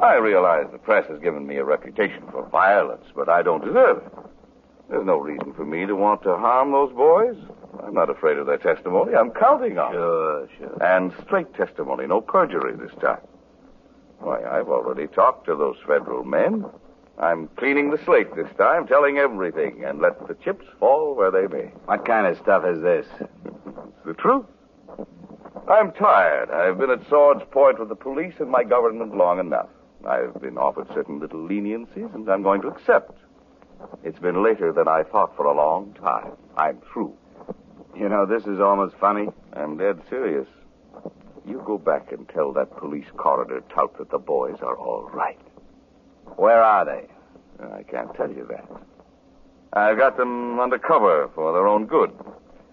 I 0.00 0.16
realize 0.16 0.66
the 0.72 0.78
press 0.78 1.06
has 1.08 1.20
given 1.20 1.46
me 1.46 1.56
a 1.56 1.64
reputation 1.64 2.22
for 2.30 2.46
violence, 2.48 3.04
but 3.14 3.28
I 3.28 3.42
don't 3.42 3.64
deserve 3.64 3.98
it. 3.98 4.12
There's 4.90 5.06
no 5.06 5.18
reason 5.18 5.54
for 5.54 5.64
me 5.64 5.86
to 5.86 5.94
want 5.94 6.22
to 6.24 6.36
harm 6.36 6.72
those 6.72 6.92
boys. 6.92 7.36
I'm 7.82 7.94
not 7.94 8.10
afraid 8.10 8.36
of 8.38 8.46
their 8.46 8.58
testimony. 8.58 9.14
I'm 9.14 9.30
counting 9.30 9.78
on 9.78 9.92
Sure, 9.92 10.48
sure. 10.58 10.66
it. 10.66 10.82
And 10.82 11.12
straight 11.24 11.54
testimony, 11.54 12.06
no 12.06 12.20
perjury 12.20 12.74
this 12.76 12.90
time. 13.00 13.20
Why, 14.18 14.42
I've 14.44 14.68
already 14.68 15.06
talked 15.06 15.46
to 15.46 15.54
those 15.54 15.76
federal 15.86 16.24
men. 16.24 16.66
I'm 17.18 17.48
cleaning 17.56 17.90
the 17.90 17.98
slate 18.04 18.34
this 18.34 18.48
time, 18.58 18.86
telling 18.86 19.18
everything, 19.18 19.84
and 19.84 20.00
let 20.00 20.26
the 20.26 20.34
chips 20.42 20.66
fall 20.78 21.14
where 21.14 21.30
they 21.30 21.46
may. 21.46 21.66
What 21.86 22.04
kind 22.04 22.26
of 22.26 22.36
stuff 22.38 22.64
is 22.66 22.82
this? 22.82 23.06
It's 23.20 24.04
the 24.04 24.14
truth. 24.14 24.46
I'm 25.68 25.92
tired. 25.92 26.50
I've 26.50 26.78
been 26.78 26.90
at 26.90 27.06
sword's 27.08 27.44
point 27.50 27.78
with 27.78 27.88
the 27.88 27.94
police 27.96 28.34
and 28.40 28.50
my 28.50 28.64
government 28.64 29.16
long 29.16 29.38
enough. 29.38 29.68
I've 30.06 30.40
been 30.40 30.58
offered 30.58 30.88
certain 30.94 31.20
little 31.20 31.40
leniencies, 31.46 32.12
and 32.14 32.28
I'm 32.28 32.42
going 32.42 32.62
to 32.62 32.68
accept. 32.68 33.16
It's 34.02 34.18
been 34.18 34.42
later 34.42 34.72
than 34.72 34.88
I 34.88 35.02
thought 35.02 35.36
for 35.36 35.46
a 35.46 35.54
long 35.54 35.94
time. 35.94 36.32
I'm 36.56 36.78
through. 36.92 37.16
You 37.96 38.08
know, 38.08 38.26
this 38.26 38.46
is 38.46 38.60
almost 38.60 38.94
funny. 38.96 39.28
I'm 39.52 39.76
dead 39.76 40.00
serious. 40.08 40.46
You 41.46 41.62
go 41.66 41.78
back 41.78 42.12
and 42.12 42.28
tell 42.28 42.52
that 42.52 42.76
police 42.76 43.06
coroner 43.16 43.60
tout 43.74 43.96
that 43.98 44.10
the 44.10 44.18
boys 44.18 44.56
are 44.62 44.76
all 44.76 45.10
right. 45.12 45.38
Where 46.36 46.62
are 46.62 46.84
they? 46.84 47.06
I 47.62 47.82
can't 47.82 48.14
tell 48.14 48.30
you 48.30 48.46
that. 48.50 48.66
I've 49.72 49.98
got 49.98 50.16
them 50.16 50.58
under 50.58 50.78
cover 50.78 51.30
for 51.34 51.52
their 51.52 51.66
own 51.66 51.86
good. 51.86 52.12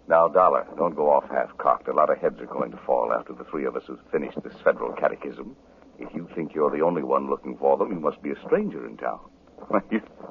Now, 0.07 0.27
Dollar, 0.27 0.65
don't 0.77 0.95
go 0.95 1.11
off 1.11 1.29
half 1.29 1.55
cocked. 1.57 1.87
A 1.89 1.93
lot 1.93 2.09
of 2.09 2.17
heads 2.17 2.39
are 2.39 2.45
going 2.45 2.71
to 2.71 2.77
fall 2.85 3.11
after 3.11 3.33
the 3.33 3.43
three 3.43 3.65
of 3.65 3.75
us 3.75 3.83
have 3.87 3.99
finished 4.11 4.41
this 4.43 4.53
federal 4.63 4.93
catechism. 4.93 5.55
If 5.99 6.13
you 6.15 6.29
think 6.33 6.53
you're 6.55 6.71
the 6.71 6.81
only 6.81 7.03
one 7.03 7.29
looking 7.29 7.57
for 7.57 7.77
them, 7.77 7.91
you 7.91 7.99
must 7.99 8.21
be 8.21 8.31
a 8.31 8.39
stranger 8.45 8.85
in 8.87 8.97
town. 8.97 9.19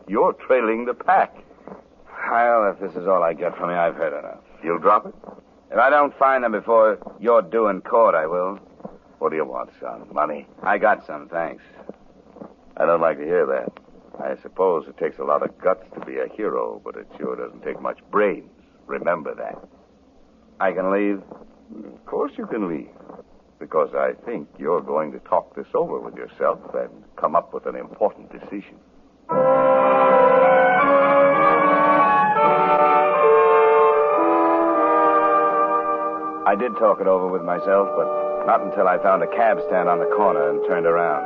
You're 0.09 0.33
trailing 0.35 0.85
the 0.85 0.95
pack. 0.95 1.35
Well, 2.31 2.73
if 2.73 2.81
this 2.81 3.01
is 3.01 3.09
all 3.09 3.23
I 3.23 3.33
get 3.35 3.57
from 3.57 3.71
you, 3.71 3.77
I've 3.77 3.95
heard 3.95 4.19
enough. 4.19 4.41
You'll 4.63 4.79
drop 4.79 5.07
it? 5.07 5.15
If 5.71 5.79
I 5.79 5.91
don't 5.91 6.17
find 6.17 6.45
them 6.45 6.53
before 6.53 6.99
you're 7.21 7.43
due 7.43 7.69
in 7.69 7.81
court, 7.81 8.15
I 8.15 8.27
will. 8.27 8.59
What 9.19 9.31
do 9.31 9.37
you 9.37 9.45
want, 9.45 9.71
son? 9.81 10.07
Money? 10.13 10.47
I 10.63 10.79
got 10.79 11.07
some, 11.07 11.29
thanks. 11.29 11.63
I 12.77 12.87
don't 12.87 13.01
like 13.01 13.19
to 13.19 13.25
hear 13.25 13.47
that. 13.47 13.73
I 14.23 14.41
suppose 14.43 14.87
it 14.89 14.97
takes 14.97 15.19
a 15.19 15.25
lot 15.25 15.43
of 15.43 15.59
guts 15.59 15.85
to 15.95 16.05
be 16.05 16.19
a 16.19 16.29
hero, 16.35 16.81
but 16.85 16.97
it 16.97 17.07
sure 17.19 17.37
doesn't 17.37 17.63
take 17.63 17.81
much 17.81 17.99
brains. 18.11 18.51
Remember 18.87 19.35
that. 19.35 19.59
I 20.61 20.73
can 20.73 20.93
leave? 20.93 21.23
Of 21.85 22.07
course 22.07 22.33
you 22.37 22.47
can 22.47 22.69
leave. 22.69 22.89
Because 23.59 23.91
I 23.95 24.13
think 24.25 24.49
you're 24.59 24.81
going 24.83 25.13
to 25.13 25.19
talk 25.21 25.55
this 25.57 25.67
over 25.75 25.99
with 25.99 26.15
yourself 26.15 26.61
and 26.75 26.91
come 27.17 27.35
up 27.35 27.53
with 27.53 27.67
an 27.67 27.77
important 27.77 28.31
decision. 28.31 28.77
I 36.47 36.55
did 36.59 36.77
talk 36.79 37.01
it 37.01 37.07
over 37.07 37.27
with 37.27 37.43
myself, 37.43 37.89
but 37.97 38.47
not 38.47 38.63
until 38.63 38.87
I 38.87 38.99
found 39.03 39.23
a 39.23 39.27
cab 39.27 39.59
stand 39.67 39.89
on 39.89 39.99
the 39.99 40.07
corner 40.07 40.51
and 40.51 40.65
turned 40.69 40.87
around. 40.87 41.25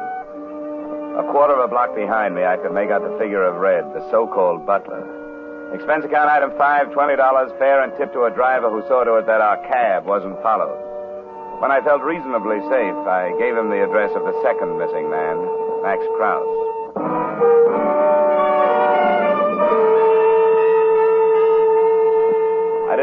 A 1.18 1.24
quarter 1.30 1.52
of 1.52 1.60
a 1.60 1.68
block 1.68 1.94
behind 1.94 2.34
me, 2.34 2.44
I 2.44 2.56
could 2.56 2.72
make 2.72 2.88
out 2.90 3.02
the 3.02 3.18
figure 3.18 3.44
of 3.44 3.56
Red, 3.56 3.84
the 3.92 4.00
so-called 4.10 4.64
butler. 4.64 5.04
Expense 5.74 6.04
account 6.04 6.30
item 6.30 6.50
five, 6.56 6.90
twenty 6.92 7.16
dollars, 7.16 7.52
fare 7.58 7.82
and 7.84 7.92
tip 7.98 8.12
to 8.14 8.24
a 8.24 8.30
driver 8.30 8.70
who 8.70 8.80
saw 8.88 9.04
to 9.04 9.16
it 9.16 9.26
that 9.26 9.42
our 9.42 9.58
cab 9.68 10.06
wasn't 10.06 10.40
followed. 10.42 10.80
When 11.60 11.70
I 11.70 11.82
felt 11.82 12.00
reasonably 12.02 12.58
safe, 12.72 12.96
I 13.06 13.36
gave 13.38 13.54
him 13.54 13.68
the 13.68 13.84
address 13.84 14.10
of 14.16 14.24
the 14.24 14.32
second 14.42 14.78
missing 14.78 15.10
man, 15.10 15.36
Max 15.82 16.00
Krause. 16.16 16.69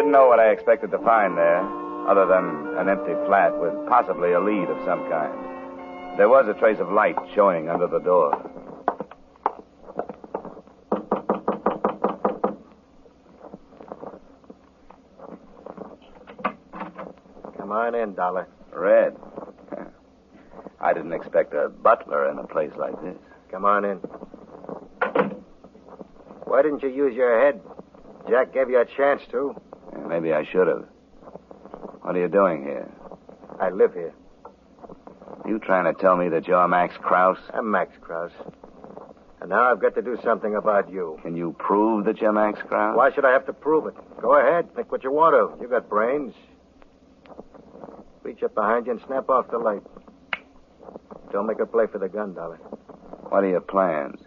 Didn't 0.07 0.21
know 0.21 0.27
what 0.29 0.39
I 0.39 0.51
expected 0.51 0.89
to 0.91 0.99
find 0.99 1.37
there, 1.37 1.59
other 2.07 2.25
than 2.25 2.77
an 2.77 2.87
empty 2.87 3.11
flat 3.25 3.51
with 3.59 3.73
possibly 3.89 4.31
a 4.31 4.39
lead 4.39 4.69
of 4.69 4.77
some 4.85 5.01
kind. 5.09 6.17
There 6.17 6.29
was 6.29 6.47
a 6.47 6.57
trace 6.57 6.79
of 6.79 6.89
light 6.89 7.17
showing 7.35 7.67
under 7.67 7.87
the 7.87 7.99
door. 7.99 8.31
Come 17.57 17.73
on 17.73 17.93
in, 17.93 18.15
Dollar. 18.15 18.47
Red. 18.71 19.17
I 20.79 20.93
didn't 20.93 21.11
expect 21.11 21.53
a 21.53 21.67
butler 21.67 22.31
in 22.31 22.39
a 22.39 22.47
place 22.47 22.71
like 22.77 22.95
this. 23.01 23.17
Come 23.51 23.65
on 23.65 23.83
in. 23.83 23.97
Why 26.45 26.61
didn't 26.61 26.81
you 26.81 26.87
use 26.87 27.13
your 27.13 27.43
head? 27.43 27.59
Jack 28.29 28.53
gave 28.53 28.69
you 28.69 28.79
a 28.79 28.85
chance 28.85 29.21
to. 29.31 29.53
Maybe 30.07 30.33
I 30.33 30.45
should 30.45 30.67
have. 30.67 30.85
What 32.01 32.15
are 32.15 32.19
you 32.19 32.27
doing 32.27 32.63
here? 32.63 32.89
I 33.59 33.69
live 33.69 33.93
here. 33.93 34.13
You 35.45 35.59
trying 35.59 35.93
to 35.93 35.99
tell 35.99 36.15
me 36.15 36.29
that 36.29 36.47
you're 36.47 36.67
Max 36.67 36.95
Krause? 36.97 37.37
I'm 37.53 37.69
Max 37.69 37.91
Krause. 38.01 38.31
And 39.41 39.49
now 39.49 39.71
I've 39.71 39.81
got 39.81 39.95
to 39.95 40.01
do 40.01 40.17
something 40.23 40.55
about 40.55 40.91
you. 40.91 41.19
Can 41.21 41.35
you 41.35 41.55
prove 41.59 42.05
that 42.05 42.19
you're 42.19 42.31
Max 42.31 42.59
Krause? 42.67 42.95
Why 42.95 43.11
should 43.13 43.25
I 43.25 43.31
have 43.31 43.45
to 43.45 43.53
prove 43.53 43.87
it? 43.87 43.93
Go 44.21 44.39
ahead. 44.39 44.73
Think 44.75 44.91
what 44.91 45.03
you 45.03 45.11
want 45.11 45.35
to. 45.35 45.61
You 45.61 45.69
got 45.69 45.89
brains. 45.89 46.33
Reach 48.23 48.43
up 48.43 48.55
behind 48.55 48.87
you 48.87 48.93
and 48.93 49.01
snap 49.07 49.29
off 49.29 49.49
the 49.51 49.57
light. 49.57 49.83
Don't 51.31 51.47
make 51.47 51.59
a 51.59 51.65
play 51.65 51.85
for 51.91 51.97
the 51.97 52.09
gun, 52.09 52.33
Dollar. 52.33 52.57
What 53.29 53.43
are 53.43 53.49
your 53.49 53.61
plans? 53.61 54.19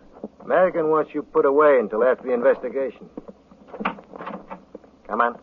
American 0.43 0.89
wants 0.91 1.13
you 1.15 1.23
put 1.23 1.45
away 1.45 1.79
until 1.79 2.05
after 2.05 2.25
the 2.29 2.35
investigation. 2.35 3.09
Come 5.07 5.21
on. 5.21 5.39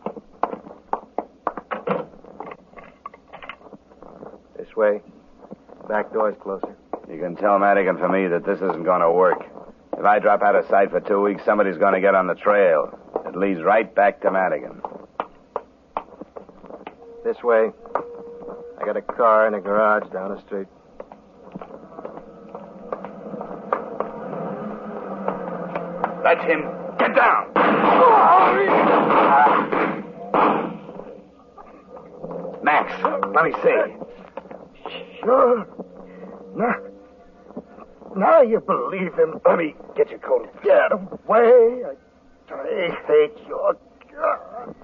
This 4.56 4.67
way. 4.78 5.02
Back 5.88 6.12
door's 6.12 6.36
closer. 6.40 6.76
You 7.10 7.18
can 7.18 7.34
tell 7.36 7.58
Madigan 7.58 7.98
for 7.98 8.08
me 8.08 8.28
that 8.28 8.46
this 8.46 8.58
isn't 8.58 8.84
going 8.84 9.00
to 9.00 9.10
work. 9.10 9.44
If 9.98 10.04
I 10.04 10.20
drop 10.20 10.42
out 10.42 10.54
of 10.54 10.66
sight 10.68 10.90
for 10.90 11.00
two 11.00 11.20
weeks, 11.20 11.44
somebody's 11.44 11.76
going 11.76 11.94
to 11.94 12.00
get 12.00 12.14
on 12.14 12.28
the 12.28 12.34
trail. 12.34 12.96
It 13.26 13.36
leads 13.36 13.60
right 13.60 13.92
back 13.92 14.20
to 14.20 14.30
Madigan. 14.30 14.80
This 17.24 17.42
way. 17.42 17.70
I 18.80 18.84
got 18.86 18.96
a 18.96 19.02
car 19.02 19.48
in 19.48 19.54
a 19.54 19.60
garage 19.60 20.10
down 20.12 20.34
the 20.34 20.40
street. 20.46 20.68
That's 26.22 26.44
him. 26.44 26.62
Get 26.98 27.16
down. 27.16 27.52
Max, 32.62 32.92
let 33.34 33.44
me 33.44 33.52
see. 33.62 34.08
Sure. 35.28 35.68
Now, 38.16 38.40
you 38.40 38.60
believe 38.60 39.12
him. 39.12 39.38
Let 39.44 39.58
me 39.58 39.74
get 39.94 40.08
your 40.08 40.20
coat. 40.20 40.48
Get 40.64 40.90
away. 40.90 41.82
I, 41.84 41.92
I 42.50 42.96
hate 43.06 43.36
your 43.46 43.76
gun. 44.10 44.74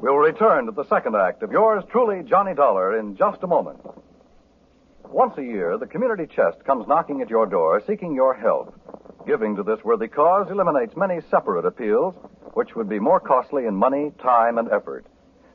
We'll 0.00 0.14
return 0.14 0.66
to 0.66 0.72
the 0.72 0.84
second 0.88 1.16
act 1.16 1.42
of 1.42 1.50
yours 1.50 1.82
truly, 1.90 2.22
Johnny 2.22 2.54
Dollar, 2.54 2.96
in 3.00 3.16
just 3.16 3.42
a 3.42 3.48
moment. 3.48 3.80
Once 5.10 5.36
a 5.38 5.42
year, 5.42 5.76
the 5.76 5.86
community 5.86 6.26
chest 6.26 6.64
comes 6.64 6.86
knocking 6.88 7.20
at 7.20 7.30
your 7.30 7.46
door 7.46 7.82
seeking 7.86 8.14
your 8.14 8.34
help. 8.34 8.74
Giving 9.26 9.56
to 9.56 9.62
this 9.62 9.84
worthy 9.84 10.08
cause 10.08 10.48
eliminates 10.50 10.96
many 10.96 11.20
separate 11.30 11.66
appeals, 11.66 12.14
which 12.54 12.74
would 12.74 12.88
be 12.88 12.98
more 12.98 13.20
costly 13.20 13.66
in 13.66 13.74
money, 13.74 14.12
time, 14.22 14.58
and 14.58 14.70
effort. 14.70 15.06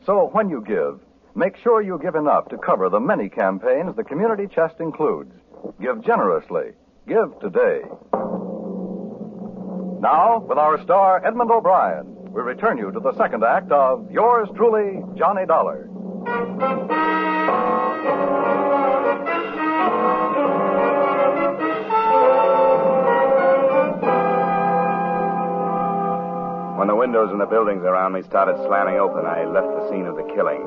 So 0.05 0.29
when 0.33 0.50
you 0.50 0.62
give, 0.62 1.00
Make 1.38 1.57
sure 1.57 1.81
you 1.81 2.00
give 2.01 2.15
enough 2.15 2.47
to 2.47 2.57
cover 2.57 2.88
the 2.88 3.01
many 3.01 3.27
campaigns 3.27 3.93
the 3.97 4.05
community 4.05 4.47
chest 4.47 4.75
includes. 4.79 5.33
Give 5.81 6.01
generously. 6.01 6.71
Give 7.09 7.38
today. 7.41 7.81
Now, 10.00 10.45
with 10.47 10.57
our 10.57 10.81
star, 10.83 11.25
Edmond 11.25 11.51
O'Brien, 11.51 12.31
we 12.31 12.41
return 12.41 12.77
you 12.77 12.89
to 12.89 13.01
the 13.01 13.13
second 13.17 13.43
act 13.43 13.69
of 13.69 14.09
Yours 14.09 14.47
Truly, 14.55 15.03
Johnny 15.17 15.45
Dollar. 15.45 15.89
When 26.85 26.93
the 26.93 27.01
windows 27.01 27.31
in 27.33 27.39
the 27.39 27.49
buildings 27.49 27.81
around 27.81 28.13
me 28.13 28.21
started 28.21 28.61
slamming 28.69 29.01
open, 29.01 29.25
I 29.25 29.41
left 29.41 29.73
the 29.73 29.89
scene 29.89 30.05
of 30.05 30.21
the 30.21 30.29
killing 30.37 30.61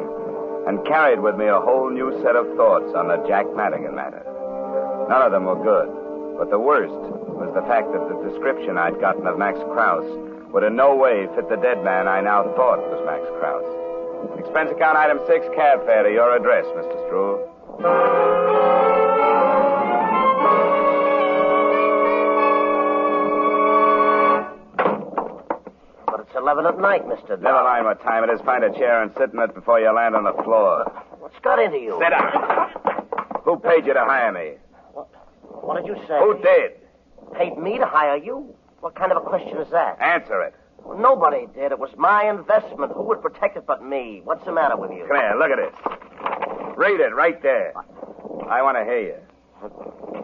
and 0.67 0.85
carried 0.85 1.21
with 1.23 1.39
me 1.39 1.47
a 1.47 1.63
whole 1.63 1.95
new 1.95 2.11
set 2.27 2.35
of 2.35 2.43
thoughts 2.59 2.91
on 2.99 3.07
the 3.07 3.23
Jack 3.31 3.47
Madigan 3.55 3.95
matter. 3.95 4.27
None 5.07 5.23
of 5.23 5.31
them 5.31 5.47
were 5.47 5.63
good, 5.63 5.87
but 6.35 6.51
the 6.51 6.59
worst 6.59 6.91
was 7.39 7.55
the 7.55 7.63
fact 7.71 7.95
that 7.95 8.03
the 8.11 8.19
description 8.27 8.75
I'd 8.77 8.99
gotten 8.99 9.29
of 9.29 9.39
Max 9.39 9.63
Kraus 9.71 10.03
would 10.51 10.65
in 10.65 10.75
no 10.75 10.97
way 10.97 11.31
fit 11.39 11.49
the 11.49 11.63
dead 11.63 11.85
man 11.87 12.09
I 12.09 12.19
now 12.21 12.43
thought 12.59 12.83
was 12.83 12.99
Max 13.07 13.23
Kraus. 13.39 14.43
Expense 14.43 14.75
account 14.75 14.99
item 14.99 15.23
six, 15.31 15.47
cab 15.55 15.87
fare 15.87 16.03
to 16.03 16.11
your 16.11 16.35
address, 16.35 16.67
Mr. 16.75 16.99
Strool. 17.07 18.28
11 26.49 26.65
at 26.65 26.81
night, 26.81 27.05
Mr. 27.05 27.39
Never 27.41 27.63
mind 27.63 27.85
what 27.85 28.01
time 28.03 28.25
it 28.25 28.33
is. 28.33 28.41
Find 28.41 28.65
a 28.65 28.73
chair 28.73 29.03
and 29.03 29.13
sit 29.19 29.35
in 29.35 29.39
it 29.39 29.55
before 29.55 29.81
you 29.81 29.93
land 29.93 30.17
on 30.17 30.25
the 30.25 30.33
floor. 30.45 30.85
What's 31.19 31.39
got 31.41 31.59
into 31.59 31.77
you? 31.77 32.01
Sit 32.01 32.09
down. 32.09 32.73
Who 33.45 33.59
paid 33.59 33.85
you 33.85 33.93
to 33.93 34.01
hire 34.01 34.33
me? 34.33 34.57
What 34.95 35.77
did 35.77 35.87
you 35.87 35.97
say? 36.09 36.19
Who 36.19 36.41
did? 36.41 36.73
Paid 37.37 37.59
me 37.59 37.77
to 37.77 37.85
hire 37.85 38.17
you? 38.17 38.55
What 38.81 38.95
kind 38.95 39.13
of 39.13 39.19
a 39.19 39.21
question 39.29 39.59
is 39.59 39.69
that? 39.73 40.01
Answer 40.01 40.41
it. 40.41 40.55
Well, 40.83 40.97
nobody 40.97 41.45
did. 41.55 41.71
It 41.71 41.79
was 41.79 41.91
my 41.99 42.25
investment. 42.31 42.93
Who 42.93 43.03
would 43.03 43.21
protect 43.21 43.59
it 43.59 43.67
but 43.67 43.85
me? 43.85 44.23
What's 44.25 44.47
the 44.47 44.53
matter 44.53 44.77
with 44.79 44.91
you? 44.91 45.05
Come 45.07 45.19
here, 45.19 45.35
look 45.39 45.51
at 45.51 45.59
it. 45.59 45.75
Read 46.79 47.01
it 47.01 47.15
right 47.15 47.43
there. 47.43 47.75
I 48.49 48.63
want 48.63 48.79
to 48.79 48.85
hear 48.85 49.01
you. 49.01 49.17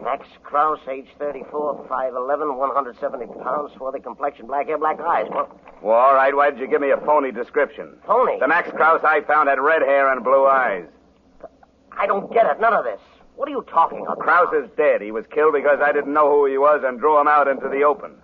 Max 0.03 0.27
Kraus, 0.43 0.79
age 0.89 1.07
34, 1.17 1.87
5'11", 1.89 2.57
170 2.57 3.25
pounds, 3.43 3.71
swarthy 3.75 3.99
complexion, 3.99 4.45
black 4.47 4.67
hair, 4.67 4.77
black 4.77 4.99
eyes. 4.99 5.25
Well, 5.29 5.59
Well, 5.81 5.95
all 5.97 6.13
right. 6.13 6.35
Why 6.35 6.51
did 6.51 6.59
you 6.59 6.67
give 6.67 6.81
me 6.81 6.91
a 6.91 6.97
phony 6.97 7.31
description? 7.31 7.97
Phony? 8.05 8.39
The 8.39 8.47
Max 8.47 8.69
Kraus 8.71 9.01
I 9.03 9.21
found 9.21 9.49
had 9.49 9.59
red 9.59 9.81
hair 9.81 10.11
and 10.11 10.23
blue 10.23 10.45
eyes. 10.45 10.85
I 11.91 12.05
don't 12.07 12.31
get 12.31 12.45
it. 12.45 12.59
None 12.59 12.73
of 12.73 12.83
this. 12.83 12.99
What 13.35 13.47
are 13.47 13.51
you 13.51 13.65
talking 13.69 14.01
about? 14.01 14.19
Kraus 14.19 14.53
is 14.53 14.69
dead. 14.77 15.01
He 15.01 15.11
was 15.11 15.25
killed 15.33 15.53
because 15.53 15.79
I 15.81 15.91
didn't 15.91 16.13
know 16.13 16.29
who 16.29 16.45
he 16.45 16.57
was 16.57 16.83
and 16.85 16.99
drew 16.99 17.19
him 17.19 17.27
out 17.27 17.47
into 17.47 17.67
the 17.67 17.83
open. 17.83 18.15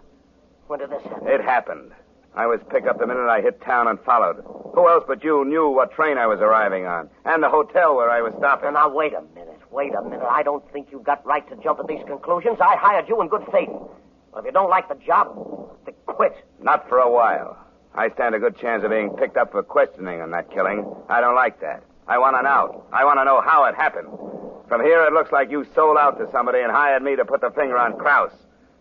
When 0.68 0.80
did 0.80 0.90
this 0.92 1.04
happen? 1.04 1.28
It 1.28 1.42
happened. 1.42 1.92
I 2.36 2.48
was 2.48 2.62
picked 2.70 2.88
up 2.88 3.00
the 3.00 3.08
minute 3.08 3.28
I 3.28 3.42
hit 3.42 3.62
town 3.62 3.88
and 3.88 4.00
followed. 4.00 4.44
Who 4.74 4.88
else 4.88 5.04
but 5.06 5.24
you 5.24 5.44
knew 5.44 5.70
what 5.70 5.92
train 5.92 6.18
I 6.18 6.28
was 6.28 6.40
arriving 6.40 6.86
on 6.86 7.10
and 7.26 7.44
the 7.44 7.50
hotel 7.50 7.96
where 7.96 8.10
I 8.10 8.22
was 8.22 8.34
stopping? 8.38 8.74
Now, 8.74 8.88
wait 8.90 9.14
a 9.14 9.22
minute. 9.36 9.60
Wait 9.70 9.94
a 9.94 10.02
minute. 10.02 10.26
I 10.30 10.44
don't 10.44 10.64
think 10.72 10.88
you've 10.92 11.04
got 11.04 11.26
right 11.26 11.48
to 11.50 11.56
jump 11.62 11.80
at 11.80 11.88
these 11.88 12.04
conclusions. 12.08 12.58
I 12.62 12.76
hired 12.78 13.10
you 13.10 13.22
in 13.22 13.28
good 13.28 13.44
faith. 13.52 13.70
But 14.34 14.40
if 14.40 14.46
you 14.46 14.52
don't 14.52 14.70
like 14.70 14.88
the 14.88 14.96
job, 14.96 15.36
then 15.86 15.94
quit. 16.06 16.36
Not 16.62 16.88
for 16.88 17.00
a 17.00 17.12
while. 17.12 17.58
I 17.94 18.10
stand 18.12 18.36
a 18.36 18.40
good 18.40 18.58
chance 18.58 18.84
of 18.86 18.92
being 18.92 19.10
picked 19.10 19.36
up 19.36 19.52
for 19.52 19.62
questioning 19.64 20.22
on 20.22 20.32
that 20.32 20.50
killing. 20.52 20.86
I 21.10 21.20
don't 21.20 21.36
like 21.36 21.60
that. 21.60 21.84
I 22.08 22.18
want 22.18 22.38
an 22.38 22.46
out. 22.46 22.88
I 22.94 23.04
want 23.04 23.20
to 23.20 23.26
know 23.26 23.42
how 23.42 23.66
it 23.66 23.76
happened. 23.76 24.08
From 24.70 24.82
here, 24.82 25.04
it 25.04 25.12
looks 25.12 25.34
like 25.34 25.52
you 25.52 25.66
sold 25.76 25.98
out 25.98 26.18
to 26.20 26.32
somebody 26.32 26.60
and 26.62 26.72
hired 26.72 27.04
me 27.04 27.18
to 27.18 27.26
put 27.26 27.42
the 27.42 27.52
finger 27.52 27.78
on 27.78 27.98
Kraus. 27.98 28.32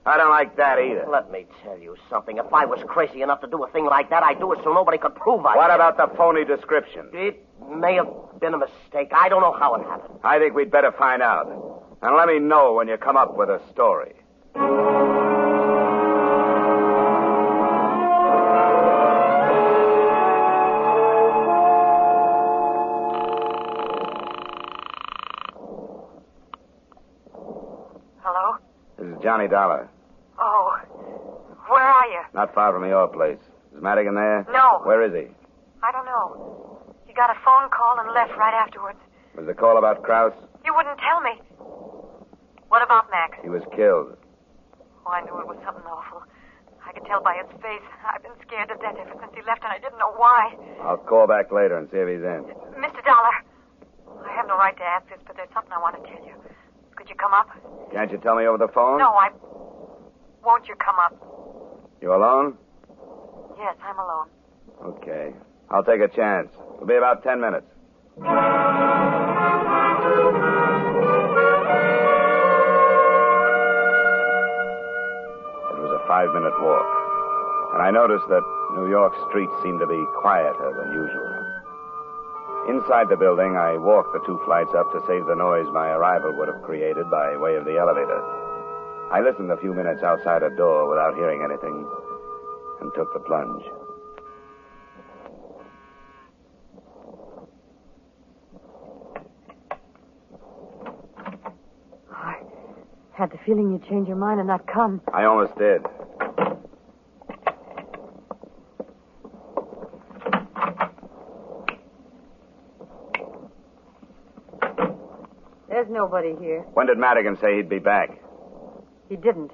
I 0.07 0.17
don't 0.17 0.31
like 0.31 0.57
that 0.57 0.79
oh, 0.79 0.83
either. 0.85 1.07
Let 1.11 1.31
me 1.31 1.47
tell 1.63 1.79
you 1.79 1.97
something. 2.09 2.39
If 2.39 2.53
I 2.53 2.65
was 2.65 2.81
crazy 2.87 3.23
enough 3.23 3.41
to 3.43 3.47
do 3.47 3.63
a 3.65 3.71
thing 3.71 3.85
like 3.85 4.09
that, 4.11 4.23
I'd 4.23 4.39
do 4.41 4.53
it 4.53 4.61
so 4.65 4.73
nobody 4.73 4.99
could 4.99 5.15
prove 5.15 5.45
I 5.45 5.57
What 5.57 5.69
did. 5.69 5.75
about 5.75 5.97
the 5.99 6.17
phony 6.17 6.45
description? 6.45 7.11
It 7.13 7.45
may 7.71 7.95
have 7.97 8.09
been 8.41 8.55
a 8.55 8.59
mistake. 8.59 9.13
I 9.15 9.29
don't 9.29 9.43
know 9.43 9.53
how 9.53 9.75
it 9.75 9.85
happened. 9.85 10.19
I 10.25 10.39
think 10.39 10.55
we'd 10.55 10.71
better 10.71 10.93
find 10.93 11.23
out. 11.23 11.47
And 12.03 12.17
let 12.17 12.29
me 12.29 12.39
know 12.39 12.73
when 12.73 12.89
you 12.89 12.97
come 12.97 13.17
up 13.19 13.37
with 13.37 13.51
a 13.51 13.61
story. 13.73 14.15
Johnny 29.31 29.47
Dollar. 29.47 29.87
Oh, 30.43 30.75
where 31.71 31.87
are 31.87 32.09
you? 32.11 32.19
Not 32.35 32.51
far 32.53 32.75
from 32.75 32.83
your 32.83 33.07
place. 33.07 33.39
Is 33.71 33.79
Madigan 33.81 34.17
there? 34.19 34.43
No. 34.51 34.83
Where 34.83 35.07
is 35.07 35.15
he? 35.15 35.31
I 35.87 35.93
don't 35.95 36.03
know. 36.05 36.83
He 37.07 37.15
got 37.15 37.31
a 37.31 37.39
phone 37.47 37.71
call 37.71 37.95
and 38.03 38.11
left 38.11 38.35
right 38.35 38.51
afterwards. 38.51 38.99
Was 39.39 39.47
the 39.47 39.55
call 39.55 39.79
about 39.79 40.03
Kraus? 40.03 40.35
You 40.67 40.75
wouldn't 40.75 40.99
tell 40.99 41.23
me. 41.23 41.39
What 42.75 42.83
about 42.83 43.07
Max? 43.15 43.39
He 43.41 43.49
was 43.49 43.63
killed. 43.71 44.19
Oh, 45.07 45.13
I 45.15 45.21
knew 45.23 45.39
it 45.39 45.47
was 45.47 45.63
something 45.63 45.87
awful. 45.87 46.27
I 46.85 46.91
could 46.91 47.07
tell 47.07 47.23
by 47.23 47.39
his 47.39 47.47
face. 47.63 47.87
I've 48.03 48.27
been 48.27 48.35
scared 48.43 48.67
to 48.71 48.75
death 48.83 48.99
ever 48.99 49.15
since 49.15 49.31
he 49.31 49.47
left, 49.47 49.63
and 49.63 49.71
I 49.71 49.79
didn't 49.79 50.03
know 50.03 50.11
why. 50.19 50.59
I'll 50.83 50.99
call 50.99 51.29
back 51.31 51.53
later 51.55 51.79
and 51.79 51.87
see 51.95 52.03
if 52.03 52.09
he's 52.11 52.27
in. 52.27 52.51
Mr. 52.83 52.99
Dollar, 53.07 53.37
I 54.27 54.35
have 54.35 54.51
no 54.51 54.59
right 54.59 54.75
to 54.75 54.83
ask 54.83 55.07
this, 55.07 55.23
but 55.23 55.37
there's 55.39 55.55
something 55.55 55.71
I 55.71 55.79
want 55.79 56.03
to 56.03 56.03
tell 56.03 56.19
you. 56.27 56.35
Come 57.21 57.35
up? 57.35 57.49
Can't 57.93 58.11
you 58.11 58.19
tell 58.19 58.37
me 58.37 58.47
over 58.47 58.59
the 58.59 58.69
phone? 58.73 58.99
No, 58.99 59.11
I. 59.11 59.31
Won't 60.45 60.67
you 60.69 60.75
come 60.77 60.97
up? 60.99 61.15
You 62.01 62.15
alone? 62.15 62.57
Yes, 63.59 63.77
I'm 63.85 63.99
alone. 63.99 64.29
Okay. 64.83 65.33
I'll 65.71 65.85
take 65.85 66.01
a 66.01 66.09
chance. 66.09 66.49
It'll 66.77 66.87
be 66.87 66.97
about 66.97 67.23
ten 67.23 67.41
minutes. 67.41 67.67
It 74.51 75.79
was 75.79 75.93
a 75.95 76.07
five 76.09 76.29
minute 76.35 76.55
walk, 76.61 76.89
and 77.75 77.83
I 77.83 77.91
noticed 77.91 78.27
that 78.29 78.43
New 78.75 78.89
York 78.89 79.13
streets 79.29 79.53
seemed 79.63 79.81
to 79.81 79.87
be 79.87 80.01
quieter 80.21 80.73
than 80.77 80.93
usual. 80.93 81.40
Inside 82.69 83.09
the 83.09 83.17
building, 83.17 83.57
I 83.57 83.77
walked 83.79 84.13
the 84.13 84.21
two 84.27 84.41
flights 84.45 84.75
up 84.77 84.93
to 84.93 85.01
save 85.07 85.27
the 85.27 85.35
noise 85.35 85.67
my 85.73 85.91
arrival 85.91 86.33
would 86.37 86.49
have 86.49 86.63
created 86.63 87.11
by 87.11 87.37
way 87.37 87.57
of 87.57 87.65
the 87.65 87.79
elevator. 87.79 88.21
I 89.11 89.21
listened 89.21 89.51
a 89.51 89.57
few 89.57 89.75
minutes 89.75 90.03
outside 90.03 90.43
a 90.43 90.55
door 90.57 90.89
without 90.89 91.17
hearing 91.17 91.43
anything 91.43 91.87
and 92.81 92.93
took 92.95 93.13
the 93.13 93.21
plunge. 93.21 93.65
I 102.13 102.37
had 103.15 103.31
the 103.33 103.39
feeling 103.45 103.73
you'd 103.73 103.89
change 103.89 104.07
your 104.07 104.17
mind 104.17 104.39
and 104.39 104.47
not 104.47 104.67
come. 104.67 105.01
I 105.13 105.25
almost 105.25 105.57
did. 105.59 105.83
There's 115.71 115.89
nobody 115.89 116.35
here. 116.41 116.61
When 116.75 116.87
did 116.89 116.99
Madigan 116.99 117.39
say 117.41 117.57
he'd 117.57 117.69
be 117.69 117.79
back? 117.79 118.11
He 119.09 119.17
didn't. 119.17 119.53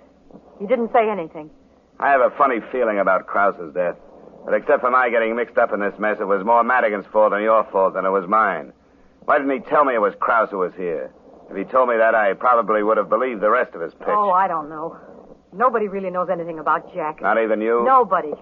He 0.58 0.66
didn't 0.66 0.90
say 0.92 1.08
anything. 1.08 1.50
I 2.00 2.10
have 2.10 2.20
a 2.22 2.30
funny 2.36 2.60
feeling 2.72 2.98
about 2.98 3.26
Krause's 3.26 3.72
death. 3.74 3.96
But 4.44 4.54
except 4.54 4.80
for 4.80 4.90
my 4.90 5.10
getting 5.10 5.36
mixed 5.36 5.58
up 5.58 5.72
in 5.72 5.80
this 5.80 5.98
mess, 5.98 6.16
it 6.20 6.26
was 6.26 6.44
more 6.44 6.64
Madigan's 6.64 7.06
fault 7.12 7.32
than 7.32 7.42
your 7.42 7.64
fault 7.70 7.94
than 7.94 8.06
it 8.06 8.10
was 8.10 8.26
mine. 8.28 8.72
Why 9.24 9.38
didn't 9.38 9.52
he 9.52 9.68
tell 9.68 9.84
me 9.84 9.94
it 9.94 10.00
was 10.00 10.14
Krause 10.18 10.48
who 10.50 10.58
was 10.58 10.72
here? 10.74 11.12
If 11.50 11.56
he 11.56 11.64
told 11.64 11.88
me 11.88 11.96
that, 11.98 12.14
I 12.14 12.32
probably 12.32 12.82
would 12.82 12.96
have 12.96 13.08
believed 13.08 13.40
the 13.40 13.50
rest 13.50 13.74
of 13.74 13.80
his 13.82 13.92
pitch. 13.94 14.08
Oh, 14.08 14.30
I 14.30 14.48
don't 14.48 14.68
know. 14.68 14.96
Nobody 15.52 15.88
really 15.88 16.10
knows 16.10 16.28
anything 16.30 16.58
about 16.58 16.94
Jack. 16.94 17.20
Not 17.20 17.42
even 17.42 17.60
you? 17.60 17.84
Nobody. 17.84 18.32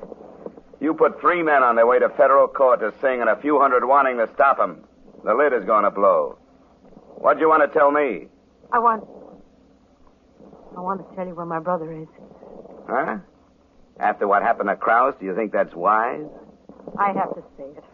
You 0.80 0.94
put 0.94 1.20
three 1.20 1.42
men 1.42 1.62
on 1.62 1.76
their 1.76 1.86
way 1.86 1.98
to 1.98 2.08
federal 2.10 2.48
court 2.48 2.80
to 2.80 2.92
sing 3.00 3.20
and 3.20 3.30
a 3.30 3.36
few 3.40 3.58
hundred 3.60 3.84
wanting 3.86 4.18
to 4.18 4.28
stop 4.34 4.58
him. 4.58 4.84
The 5.24 5.34
lid 5.34 5.52
is 5.52 5.64
going 5.64 5.84
to 5.84 5.90
blow. 5.90 6.38
What'd 7.24 7.40
you 7.40 7.48
want 7.48 7.62
to 7.62 7.78
tell 7.78 7.90
me? 7.90 8.28
I 8.70 8.78
want. 8.78 9.02
I 10.76 10.80
want 10.80 11.08
to 11.08 11.16
tell 11.16 11.26
you 11.26 11.34
where 11.34 11.46
my 11.46 11.58
brother 11.58 11.90
is. 11.90 12.06
Huh? 12.86 13.16
After 13.98 14.28
what 14.28 14.42
happened 14.42 14.68
to 14.68 14.76
Krause, 14.76 15.14
do 15.18 15.24
you 15.24 15.34
think 15.34 15.50
that's 15.50 15.74
wise? 15.74 16.26
I 16.98 17.12
have 17.12 17.34
to 17.34 17.42
say 17.56 17.64
it. 17.64 17.84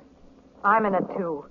I'm 0.65 0.85
in 0.85 0.97
it, 0.97 1.05
too. 1.17 1.45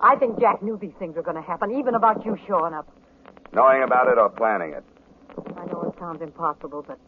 I 0.00 0.16
think 0.16 0.40
Jack 0.40 0.64
knew 0.64 0.76
these 0.78 0.90
things 0.98 1.14
were 1.14 1.22
going 1.22 1.36
to 1.36 1.42
happen, 1.42 1.70
even 1.78 1.94
about 1.94 2.26
you 2.26 2.36
showing 2.48 2.74
up. 2.74 2.88
Knowing 3.52 3.84
about 3.84 4.08
it 4.08 4.18
or 4.18 4.28
planning 4.28 4.72
it? 4.72 4.82
I 5.56 5.66
know 5.66 5.82
it 5.82 5.94
sounds 6.00 6.20
impossible, 6.22 6.84
but 6.88 6.98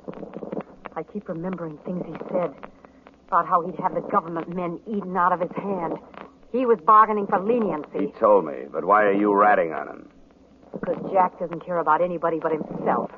I 0.95 1.03
keep 1.03 1.29
remembering 1.29 1.77
things 1.79 2.05
he 2.07 2.15
said 2.31 2.55
about 3.27 3.49
how 3.49 3.67
he'd 3.67 3.81
have 3.81 3.97
the 3.97 4.01
government 4.03 4.55
men 4.55 4.79
eaten 4.87 5.17
out 5.17 5.33
of 5.33 5.41
his 5.41 5.51
hand. 5.57 5.95
He 6.53 6.67
was 6.67 6.79
bargaining 6.85 7.27
for 7.27 7.41
leniency. 7.41 8.13
He 8.13 8.21
told 8.21 8.45
me, 8.45 8.67
but 8.71 8.85
why 8.85 9.05
are 9.05 9.13
you 9.13 9.33
ratting 9.33 9.73
on 9.73 9.89
him? 9.89 10.09
Because 10.73 10.97
Jack 11.11 11.39
doesn't 11.39 11.65
care 11.65 11.79
about 11.79 12.03
anybody 12.03 12.39
but 12.39 12.53
himself. 12.53 13.11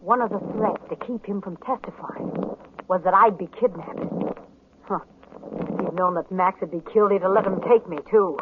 One 0.00 0.20
of 0.20 0.30
the 0.30 0.40
threats 0.56 0.82
to 0.90 0.96
keep 1.06 1.24
him 1.24 1.40
from 1.40 1.56
testifying 1.58 2.32
was 2.88 3.02
that 3.04 3.14
I'd 3.14 3.38
be 3.38 3.48
kidnapped. 3.58 4.00
Huh. 4.82 4.98
If 5.52 5.80
he'd 5.80 5.94
known 5.94 6.14
that 6.14 6.30
Max 6.32 6.60
would 6.60 6.72
be 6.72 6.82
killed, 6.92 7.12
he'd 7.12 7.22
have 7.22 7.32
let 7.32 7.46
him 7.46 7.60
take 7.68 7.88
me, 7.88 7.98
too. 8.10 8.36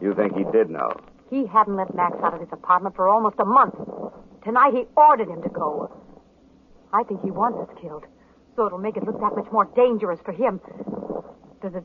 You 0.00 0.14
think 0.14 0.36
he 0.36 0.44
did 0.52 0.70
know? 0.70 0.88
He 1.28 1.46
hadn't 1.46 1.76
let 1.76 1.94
Max 1.94 2.16
out 2.22 2.32
of 2.32 2.40
his 2.40 2.48
apartment 2.52 2.96
for 2.96 3.08
almost 3.08 3.36
a 3.38 3.44
month. 3.44 3.74
Tonight 4.42 4.72
he 4.72 4.84
ordered 4.96 5.28
him 5.28 5.42
to 5.42 5.50
go. 5.50 5.92
I 6.92 7.02
think 7.02 7.22
he 7.22 7.30
wants 7.30 7.58
us 7.58 7.76
killed, 7.80 8.06
so 8.56 8.66
it'll 8.66 8.78
make 8.78 8.96
it 8.96 9.04
look 9.04 9.20
that 9.20 9.36
much 9.36 9.50
more 9.52 9.66
dangerous 9.76 10.18
for 10.24 10.32
him. 10.32 10.60
Does 11.62 11.74
it 11.74 11.84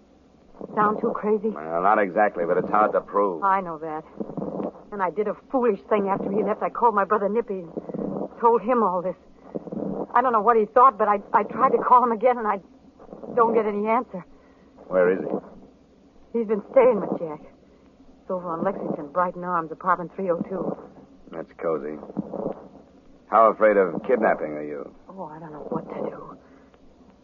sound 0.73 0.99
too 1.01 1.11
crazy? 1.15 1.49
Well, 1.49 1.81
not 1.83 1.99
exactly, 1.99 2.45
but 2.45 2.57
it's 2.57 2.69
hard 2.69 2.93
to 2.93 3.01
prove. 3.01 3.43
I 3.43 3.61
know 3.61 3.77
that. 3.79 4.03
And 4.91 5.01
I 5.01 5.09
did 5.11 5.27
a 5.27 5.35
foolish 5.51 5.79
thing 5.89 6.07
after 6.07 6.31
he 6.31 6.43
left. 6.43 6.63
I 6.63 6.69
called 6.69 6.95
my 6.95 7.03
brother 7.05 7.27
Nippy 7.29 7.59
and 7.59 7.71
told 8.39 8.61
him 8.61 8.83
all 8.83 9.01
this. 9.01 9.15
I 10.13 10.21
don't 10.21 10.31
know 10.31 10.41
what 10.41 10.55
he 10.57 10.65
thought, 10.65 10.97
but 10.97 11.07
I, 11.07 11.19
I 11.33 11.43
tried 11.43 11.71
to 11.71 11.77
call 11.77 12.03
him 12.03 12.11
again 12.11 12.37
and 12.37 12.47
I 12.47 12.59
don't 13.35 13.53
get 13.53 13.65
any 13.65 13.87
answer. 13.87 14.23
Where 14.87 15.11
is 15.11 15.19
he? 15.19 16.39
He's 16.39 16.47
been 16.47 16.63
staying 16.71 17.01
with 17.01 17.19
Jack. 17.19 17.41
It's 18.21 18.31
over 18.31 18.49
on 18.49 18.63
Lexington, 18.63 19.07
Brighton 19.11 19.43
Arms, 19.43 19.71
apartment 19.71 20.11
302. 20.15 20.77
That's 21.31 21.51
cozy. 21.61 21.97
How 23.27 23.51
afraid 23.51 23.75
of 23.77 24.01
kidnapping 24.07 24.53
are 24.53 24.63
you? 24.63 24.93
Oh, 25.09 25.25
I 25.25 25.39
don't 25.39 25.51
know 25.51 25.67
what 25.69 25.87
to 25.89 26.09
do. 26.09 26.37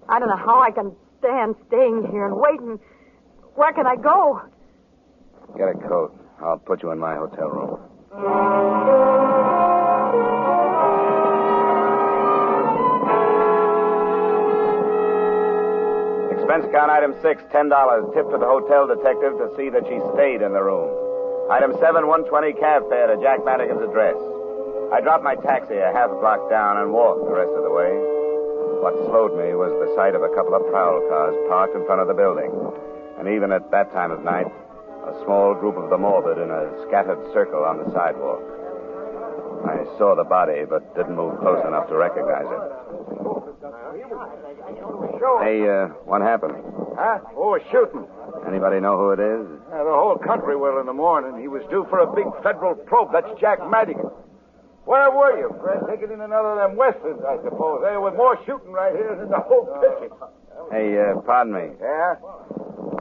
I 0.10 0.20
don't 0.20 0.28
know 0.30 0.36
how 0.38 0.60
I 0.62 0.72
can 0.72 0.92
stand 1.20 1.56
staying 1.68 2.08
here 2.12 2.26
and 2.26 2.36
waiting. 2.36 2.80
Where 3.56 3.74
can 3.74 3.86
I 3.86 3.96
go? 3.96 4.42
Get 5.58 5.68
a 5.68 5.74
coat. 5.88 6.18
I'll 6.42 6.58
put 6.58 6.82
you 6.82 6.92
in 6.92 7.00
my 7.00 7.16
hotel 7.16 7.50
room. 7.50 7.80
Expense 16.32 16.66
account 16.66 16.92
item 16.92 17.14
six, 17.22 17.44
ten 17.52 17.70
dollars. 17.70 18.04
Tip 18.16 18.28
to 18.32 18.38
the 18.38 18.48
hotel 18.48 18.88
detective 18.88 19.38
to 19.38 19.48
see 19.56 19.70
that 19.70 19.84
she 19.88 20.00
stayed 20.16 20.42
in 20.42 20.52
the 20.54 20.64
room. 20.64 20.90
Item 21.52 21.76
seven, 21.80 22.08
one 22.08 22.24
twenty 22.26 22.54
cab 22.54 22.88
fare 22.90 23.08
to 23.08 23.22
Jack 23.22 23.44
Madigan's 23.46 23.84
address. 23.84 24.16
I 24.92 25.00
dropped 25.00 25.24
my 25.24 25.36
taxi 25.36 25.78
a 25.78 25.92
half 25.92 26.10
block 26.20 26.50
down 26.50 26.78
and 26.78 26.92
walked 26.92 27.24
the 27.28 27.36
rest 27.36 27.52
of 27.56 27.64
the 27.64 27.72
way. 27.72 27.92
What 28.84 28.96
slowed 29.08 29.38
me 29.38 29.54
was 29.56 29.72
the 29.80 29.94
sight 29.96 30.16
of 30.16 30.24
a 30.24 30.32
couple 30.36 30.56
of 30.56 30.66
prowl 30.72 31.00
cars 31.08 31.36
parked 31.48 31.76
in 31.76 31.86
front 31.86 32.02
of 32.02 32.08
the 32.08 32.18
building. 32.18 32.52
And 33.22 33.30
even 33.30 33.52
at 33.54 33.70
that 33.70 33.94
time 33.94 34.10
of 34.10 34.26
night, 34.26 34.50
a 34.50 35.14
small 35.22 35.54
group 35.54 35.78
of 35.78 35.94
the 35.94 35.98
morbid 35.98 36.42
in 36.42 36.50
a 36.50 36.74
scattered 36.90 37.22
circle 37.38 37.62
on 37.62 37.78
the 37.78 37.86
sidewalk. 37.94 38.42
I 39.62 39.86
saw 40.02 40.18
the 40.18 40.26
body, 40.26 40.66
but 40.66 40.82
didn't 40.98 41.14
move 41.16 41.38
close 41.38 41.62
enough 41.62 41.86
to 41.94 41.96
recognize 42.02 42.50
it. 42.50 42.64
Hey, 45.46 45.70
uh, 45.70 45.94
what 46.10 46.26
happened? 46.26 46.66
Huh? 46.98 47.22
Oh, 47.38 47.54
a 47.54 47.62
shooting. 47.70 48.10
Anybody 48.50 48.82
know 48.82 48.98
who 48.98 49.14
it 49.14 49.22
is? 49.22 49.46
Uh, 49.70 49.86
the 49.86 49.94
whole 49.94 50.18
country 50.18 50.58
will 50.58 50.82
in 50.82 50.88
the 50.90 50.98
morning. 50.98 51.40
He 51.40 51.48
was 51.48 51.62
due 51.70 51.86
for 51.94 52.02
a 52.02 52.10
big 52.10 52.26
federal 52.42 52.74
probe. 52.74 53.14
That's 53.14 53.30
Jack 53.40 53.62
Madigan. 53.70 54.10
Where 54.90 55.14
were 55.14 55.38
you, 55.38 55.54
Fred? 55.62 55.86
Taking 55.86 56.10
in 56.10 56.22
another 56.26 56.58
of 56.58 56.70
them 56.70 56.74
westerns, 56.74 57.22
I 57.22 57.38
suppose. 57.46 57.86
There 57.86 58.02
was 58.02 58.18
more 58.18 58.34
shooting 58.50 58.74
right 58.74 58.98
here 58.98 59.14
than 59.14 59.30
the 59.30 59.46
whole 59.46 59.70
picture. 59.78 60.10
Hey, 60.74 60.98
uh, 60.98 61.22
pardon 61.22 61.54
me. 61.54 61.70
Yeah? 61.78 62.18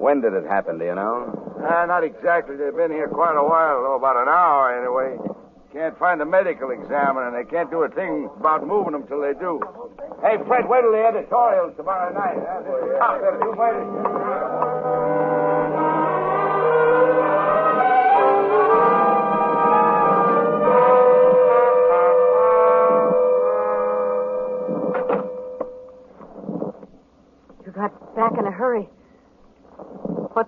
When 0.01 0.21
did 0.21 0.33
it 0.33 0.47
happen, 0.47 0.79
do 0.79 0.85
you 0.85 0.95
know? 0.95 1.29
Uh, 1.61 1.85
not 1.87 2.05
exactly. 2.05 2.57
They've 2.57 2.75
been 2.75 2.91
here 2.91 3.09
quite 3.09 3.37
a 3.37 3.45
while, 3.45 3.83
though, 3.85 3.97
about 3.97 4.17
an 4.17 4.29
hour 4.29 4.73
anyway. 4.73 5.17
Can't 5.73 5.97
find 5.99 6.21
a 6.21 6.27
medical 6.27 6.71
examiner, 6.71 7.29
and 7.29 7.37
they 7.37 7.49
can't 7.49 7.71
do 7.71 7.83
a 7.85 7.89
thing 7.89 8.29
about 8.41 8.67
moving 8.67 8.93
them 8.93 9.07
till 9.07 9.21
they 9.21 9.35
do. 9.39 9.61
Hey, 10.21 10.37
Fred, 10.49 10.67
wait 10.69 10.83
till 10.83 10.93
the 10.93 11.05
editorials 11.05 11.77
tomorrow 11.77 12.13
night. 12.13 12.37
Huh? 12.43 12.65
This 12.65 12.99
cop 12.99 13.21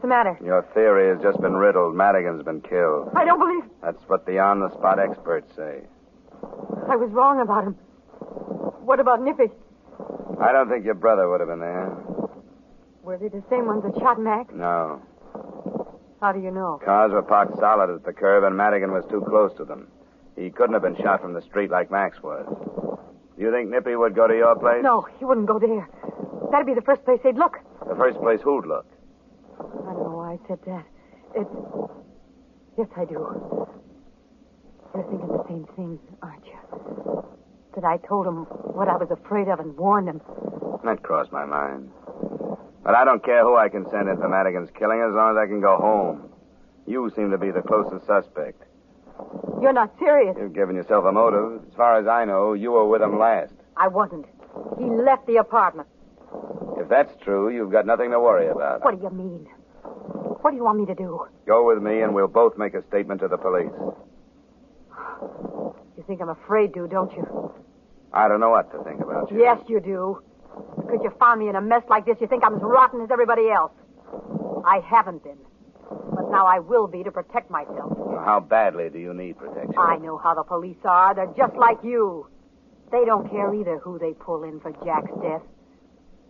What's 0.02 0.10
the 0.10 0.18
matter? 0.18 0.36
Your 0.44 0.62
theory 0.74 1.14
has 1.14 1.22
just 1.22 1.40
been 1.40 1.54
riddled. 1.54 1.94
Madigan's 1.94 2.42
been 2.42 2.60
killed. 2.60 3.10
I 3.14 3.24
don't 3.24 3.38
believe 3.38 3.70
That's 3.80 4.02
what 4.08 4.26
the 4.26 4.36
on 4.40 4.58
the 4.58 4.68
spot 4.74 4.98
experts 4.98 5.46
say. 5.54 5.82
I 6.90 6.96
was 6.96 7.08
wrong 7.12 7.40
about 7.40 7.62
him. 7.62 7.74
What 8.82 8.98
about 8.98 9.22
Nippy? 9.22 9.54
I 10.42 10.50
don't 10.50 10.68
think 10.68 10.84
your 10.84 10.98
brother 10.98 11.30
would 11.30 11.38
have 11.38 11.48
been 11.48 11.60
there. 11.60 11.94
Were 13.04 13.16
they 13.16 13.28
the 13.28 13.44
same 13.48 13.66
ones 13.66 13.84
that 13.84 13.94
shot 14.00 14.18
Max? 14.18 14.52
No. 14.52 15.00
How 16.20 16.32
do 16.32 16.40
you 16.40 16.50
know? 16.50 16.80
Cars 16.84 17.12
were 17.12 17.22
parked 17.22 17.56
solid 17.60 17.88
at 17.94 18.04
the 18.04 18.12
curb, 18.12 18.42
and 18.42 18.56
Madigan 18.56 18.90
was 18.90 19.04
too 19.08 19.22
close 19.28 19.56
to 19.56 19.64
them. 19.64 19.86
He 20.34 20.50
couldn't 20.50 20.72
have 20.74 20.82
been 20.82 20.96
shot 20.96 21.22
from 21.22 21.32
the 21.32 21.42
street 21.42 21.70
like 21.70 21.92
Max 21.92 22.20
was. 22.24 22.42
Do 23.38 23.40
you 23.40 23.52
think 23.52 23.70
Nippy 23.70 23.94
would 23.94 24.16
go 24.16 24.26
to 24.26 24.34
your 24.34 24.58
place? 24.58 24.82
No, 24.82 25.06
he 25.20 25.24
wouldn't 25.24 25.46
go 25.46 25.60
there. 25.60 25.88
That'd 26.50 26.66
be 26.66 26.74
the 26.74 26.82
first 26.82 27.04
place 27.04 27.20
they'd 27.22 27.38
look. 27.38 27.60
The 27.88 27.94
first 27.94 28.18
place 28.18 28.40
who'd 28.42 28.66
look? 28.66 28.84
I 30.32 30.36
don't 30.36 30.44
know 30.44 30.44
why 30.44 30.44
I 30.44 30.48
said 30.48 30.58
that. 30.66 30.86
It's. 31.34 31.50
Yes, 32.78 32.88
I 32.96 33.04
do. 33.04 33.20
You're 34.94 35.04
thinking 35.04 35.28
the 35.28 35.44
same 35.48 35.66
thing, 35.76 35.98
aren't 36.22 36.44
you? 36.46 37.24
That 37.74 37.84
I 37.84 37.98
told 38.06 38.26
him 38.26 38.44
what 38.74 38.88
I 38.88 38.96
was 38.96 39.10
afraid 39.10 39.48
of 39.48 39.60
and 39.60 39.76
warned 39.76 40.08
him. 40.08 40.20
That 40.84 41.02
crossed 41.02 41.32
my 41.32 41.44
mind. 41.44 41.90
But 42.82 42.94
I 42.94 43.04
don't 43.04 43.24
care 43.24 43.42
who 43.42 43.56
I 43.56 43.68
can 43.68 43.88
send 43.90 44.08
in 44.08 44.16
for 44.16 44.28
Madigan's 44.28 44.70
killing 44.78 45.00
as 45.00 45.14
long 45.14 45.36
as 45.36 45.40
I 45.40 45.46
can 45.46 45.60
go 45.60 45.76
home. 45.76 46.28
You 46.86 47.10
seem 47.14 47.30
to 47.30 47.38
be 47.38 47.50
the 47.50 47.62
closest 47.62 48.06
suspect. 48.06 48.64
You're 49.60 49.72
not 49.72 49.96
serious. 49.98 50.36
You've 50.38 50.52
given 50.54 50.74
yourself 50.74 51.04
a 51.04 51.12
motive. 51.12 51.62
As 51.68 51.74
far 51.76 51.98
as 51.98 52.06
I 52.08 52.24
know, 52.24 52.54
you 52.54 52.72
were 52.72 52.86
with 52.88 53.02
him 53.02 53.18
last. 53.18 53.52
I 53.76 53.88
wasn't. 53.88 54.26
He 54.78 54.84
left 54.84 55.26
the 55.26 55.36
apartment. 55.36 55.88
If 56.76 56.88
that's 56.88 57.12
true, 57.22 57.54
you've 57.54 57.70
got 57.70 57.86
nothing 57.86 58.10
to 58.10 58.18
worry 58.18 58.48
about. 58.48 58.84
What 58.84 58.98
do 58.98 59.02
you 59.04 59.10
mean? 59.10 59.46
What 60.42 60.50
do 60.50 60.57
you 60.57 60.64
want 60.64 60.78
me 60.81 60.87
to 60.87 60.94
do? 60.94 61.24
Go 61.46 61.66
with 61.66 61.81
me, 61.83 62.02
and 62.02 62.14
we'll 62.14 62.26
both 62.26 62.59
make 62.59 62.74
a 62.74 62.83
statement 62.88 63.20
to 63.20 63.28
the 63.28 63.38
police. 63.38 63.70
You 65.96 66.05
think 66.07 66.20
I'm 66.20 66.31
afraid 66.31 66.74
to, 66.74 66.88
don't 66.88 67.12
you? 67.12 67.55
I 68.12 68.26
don't 68.26 68.40
know 68.40 68.50
what 68.50 68.70
to 68.72 68.83
think 68.83 69.00
about 69.00 69.31
you. 69.31 69.38
Yes, 69.38 69.59
you 69.68 69.78
do. 69.78 70.20
Because 70.76 71.00
you 71.02 71.12
found 71.18 71.40
me 71.40 71.48
in 71.48 71.55
a 71.55 71.61
mess 71.61 71.83
like 71.88 72.05
this, 72.05 72.16
you 72.20 72.26
think 72.26 72.42
I'm 72.44 72.57
as 72.57 72.62
rotten 72.62 73.00
as 73.02 73.11
everybody 73.11 73.50
else. 73.50 73.72
I 74.66 74.81
haven't 74.85 75.22
been. 75.22 75.38
But 75.88 76.28
now 76.31 76.46
I 76.46 76.59
will 76.59 76.88
be 76.88 77.05
to 77.05 77.12
protect 77.12 77.48
myself. 77.50 77.96
How 78.24 78.40
badly 78.40 78.90
do 78.90 78.98
you 78.98 79.14
need 79.14 79.38
protection? 79.38 79.74
I 79.78 79.96
know 79.98 80.18
how 80.18 80.35
the 80.35 80.42
police 80.42 80.76
are. 80.85 81.14
They're 81.14 81.33
just 81.37 81.55
like 81.57 81.78
you. 81.85 82.26
They 82.90 83.05
don't 83.05 83.31
care 83.31 83.55
either 83.55 83.78
who 83.78 83.98
they 83.98 84.12
pull 84.12 84.42
in 84.42 84.61
for 84.61 84.72
Jack's 84.85 85.12
death. 85.22 85.42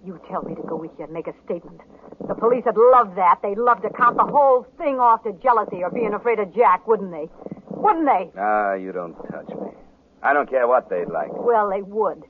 You 0.04 0.20
tell 0.28 0.42
me 0.42 0.54
to 0.56 0.62
go 0.62 0.76
with 0.76 0.90
you 0.98 1.04
and 1.04 1.12
make 1.12 1.28
a 1.28 1.34
statement. 1.44 1.80
The 2.26 2.34
police 2.34 2.64
would 2.66 2.76
love 2.76 3.14
that. 3.14 3.38
They'd 3.42 3.58
love 3.58 3.82
to 3.82 3.90
count 3.90 4.16
the 4.16 4.24
whole 4.24 4.66
thing 4.76 4.98
off 4.98 5.22
to 5.24 5.32
jealousy 5.42 5.82
or 5.82 5.90
being 5.90 6.12
afraid 6.14 6.40
of 6.40 6.52
Jack, 6.54 6.86
wouldn't 6.88 7.12
they? 7.12 7.28
Wouldn't 7.68 8.06
they? 8.06 8.30
Ah, 8.38 8.74
you 8.74 8.90
don't 8.92 9.14
touch 9.30 9.48
me. 9.48 9.70
I 10.22 10.32
don't 10.32 10.48
care 10.50 10.66
what 10.66 10.88
they'd 10.90 11.08
like. 11.08 11.30
Well, 11.32 11.70
they 11.70 11.82
would. 11.82 12.22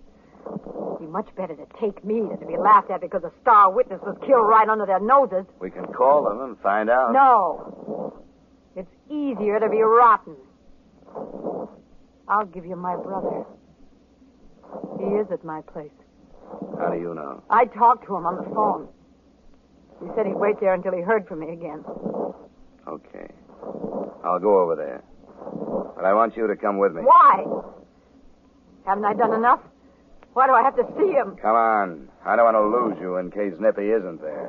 It'd 0.46 0.98
be 1.00 1.06
much 1.06 1.28
better 1.34 1.54
to 1.56 1.66
take 1.80 2.04
me 2.04 2.20
than 2.20 2.38
to 2.40 2.46
be 2.46 2.56
laughed 2.58 2.90
at 2.90 3.00
because 3.00 3.24
a 3.24 3.32
star 3.40 3.70
witness 3.70 4.00
was 4.02 4.16
killed 4.26 4.46
right 4.46 4.68
under 4.68 4.84
their 4.86 5.00
noses. 5.00 5.46
We 5.58 5.70
can 5.70 5.86
call 5.86 6.24
them 6.24 6.40
and 6.42 6.58
find 6.60 6.90
out. 6.90 7.12
No. 7.12 8.22
It's 8.76 8.90
easier 9.10 9.60
to 9.60 9.68
be 9.68 9.80
rotten. 9.80 10.36
I'll 12.28 12.46
give 12.46 12.64
you 12.66 12.76
my 12.76 12.96
brother. 12.96 13.44
He 14.98 15.04
is 15.16 15.26
at 15.30 15.44
my 15.44 15.60
place. 15.62 15.90
How 16.78 16.90
do 16.90 16.98
you 16.98 17.14
know? 17.14 17.42
I 17.50 17.66
talked 17.66 18.06
to 18.06 18.16
him 18.16 18.26
on 18.26 18.36
the 18.36 18.54
phone. 18.54 18.88
He 20.00 20.08
said 20.16 20.26
he'd 20.26 20.34
wait 20.36 20.58
there 20.60 20.74
until 20.74 20.92
he 20.92 21.00
heard 21.00 21.26
from 21.28 21.40
me 21.40 21.52
again. 21.52 21.84
Okay. 22.88 23.28
I'll 24.24 24.40
go 24.40 24.60
over 24.60 24.74
there. 24.76 25.02
But 25.94 26.04
I 26.04 26.14
want 26.14 26.36
you 26.36 26.46
to 26.46 26.56
come 26.56 26.78
with 26.78 26.92
me. 26.92 27.02
Why? 27.02 27.44
Haven't 28.84 29.04
I 29.04 29.14
done 29.14 29.32
enough? 29.32 29.60
Why 30.32 30.46
do 30.46 30.52
I 30.54 30.62
have 30.62 30.76
to 30.76 30.84
see 30.98 31.12
him? 31.12 31.36
Come 31.36 31.54
on. 31.54 32.08
I 32.24 32.36
don't 32.36 32.46
want 32.46 32.56
to 32.56 32.66
lose 32.66 32.98
you 33.00 33.16
in 33.18 33.30
case 33.30 33.52
Nippy 33.60 33.90
isn't 33.90 34.20
there. 34.20 34.48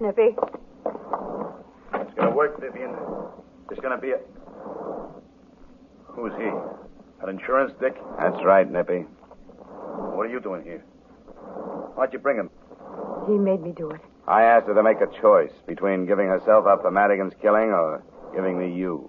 Nippy. 0.00 0.36
It's 1.94 2.14
gonna 2.14 2.34
work, 2.34 2.60
Vivian. 2.60 2.94
It's 3.70 3.80
gonna 3.80 3.98
be 3.98 4.10
a. 4.12 4.18
Who's 6.08 6.32
he? 6.36 6.48
An 7.22 7.28
insurance 7.30 7.72
dick? 7.80 7.94
That's 8.18 8.42
right, 8.44 8.70
Nippy. 8.70 9.00
What 10.14 10.26
are 10.26 10.30
you 10.30 10.40
doing 10.40 10.62
here? 10.64 10.80
Why'd 11.94 12.12
you 12.12 12.18
bring 12.18 12.36
him? 12.36 12.50
He 13.26 13.32
made 13.38 13.62
me 13.62 13.72
do 13.72 13.90
it. 13.90 14.00
I 14.28 14.42
asked 14.42 14.66
her 14.66 14.74
to 14.74 14.82
make 14.82 15.00
a 15.00 15.06
choice 15.20 15.52
between 15.66 16.06
giving 16.06 16.26
herself 16.28 16.66
up 16.66 16.82
for 16.82 16.90
Madigan's 16.90 17.32
killing 17.40 17.70
or 17.70 18.02
giving 18.34 18.58
me 18.58 18.76
you. 18.76 19.08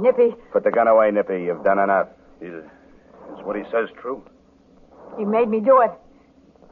Nippy, 0.00 0.34
Put 0.52 0.64
the 0.64 0.70
gun 0.70 0.88
away, 0.88 1.10
Nippy. 1.10 1.44
You've 1.44 1.64
done 1.64 1.78
enough. 1.78 2.08
Is, 2.40 2.52
is 2.52 3.44
what 3.44 3.56
he 3.56 3.62
says 3.70 3.88
true? 4.00 4.22
he 5.16 5.24
made 5.24 5.48
me 5.48 5.60
do 5.60 5.80
it. 5.80 5.90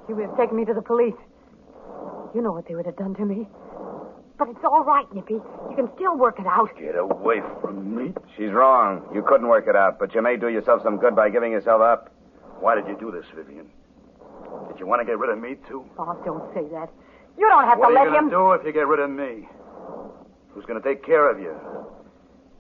He 0.07 0.13
would 0.13 0.27
have 0.27 0.37
taken 0.37 0.57
me 0.57 0.65
to 0.67 0.75
the 0.75 0.83
police. 0.83 1.15
You 2.35 2.43
know 2.43 2.53
what 2.53 2.67
they 2.67 2.75
would 2.75 2.87
have 2.87 2.97
done 2.97 3.15
to 3.15 3.25
me. 3.25 3.47
But 4.37 4.49
it's 4.49 4.65
all 4.65 4.83
right, 4.85 5.07
Nippy. 5.15 5.35
You 5.35 5.77
can 5.77 5.89
still 5.95 6.17
work 6.19 6.41
it 6.41 6.47
out. 6.47 6.69
Get 6.79 6.97
away 6.97 7.41
from 7.61 7.95
me. 7.95 8.13
She's 8.37 8.51
wrong. 8.51 9.07
You 9.15 9.23
couldn't 9.23 9.47
work 9.47 9.67
it 9.69 9.77
out, 9.77 9.99
but 10.01 10.13
you 10.15 10.23
may 10.23 10.37
do 10.37 10.49
yourself 10.49 10.83
some 10.83 10.97
good 10.99 11.15
by 11.15 11.31
giving 11.31 11.53
yourself 11.53 11.81
up. 11.81 12.11
Why 12.59 12.75
did 12.75 12.89
you 12.89 12.97
do 12.99 13.13
this, 13.13 13.25
Vivian? 13.35 13.71
Did 14.69 14.81
you 14.81 14.87
want 14.87 15.01
to 15.01 15.05
get 15.07 15.19
rid 15.19 15.31
of 15.31 15.39
me, 15.39 15.57
too? 15.69 15.85
Oh, 15.99 16.19
don't 16.25 16.53
say 16.55 16.67
that. 16.73 16.91
You 17.39 17.47
don't 17.49 17.65
have 17.65 17.79
what 17.79 17.91
to 17.91 17.95
are 17.97 18.05
let 18.05 18.11
you 18.13 18.19
him. 18.19 18.31
going 18.31 18.55
to 18.57 18.61
do 18.61 18.61
if 18.61 18.67
you 18.67 18.73
get 18.73 18.87
rid 18.89 19.01
of 19.01 19.11
me? 19.11 19.49
Who's 20.51 20.65
going 20.67 20.81
to 20.81 20.87
take 20.89 21.05
care 21.05 21.31
of 21.31 21.39
you? 21.39 21.55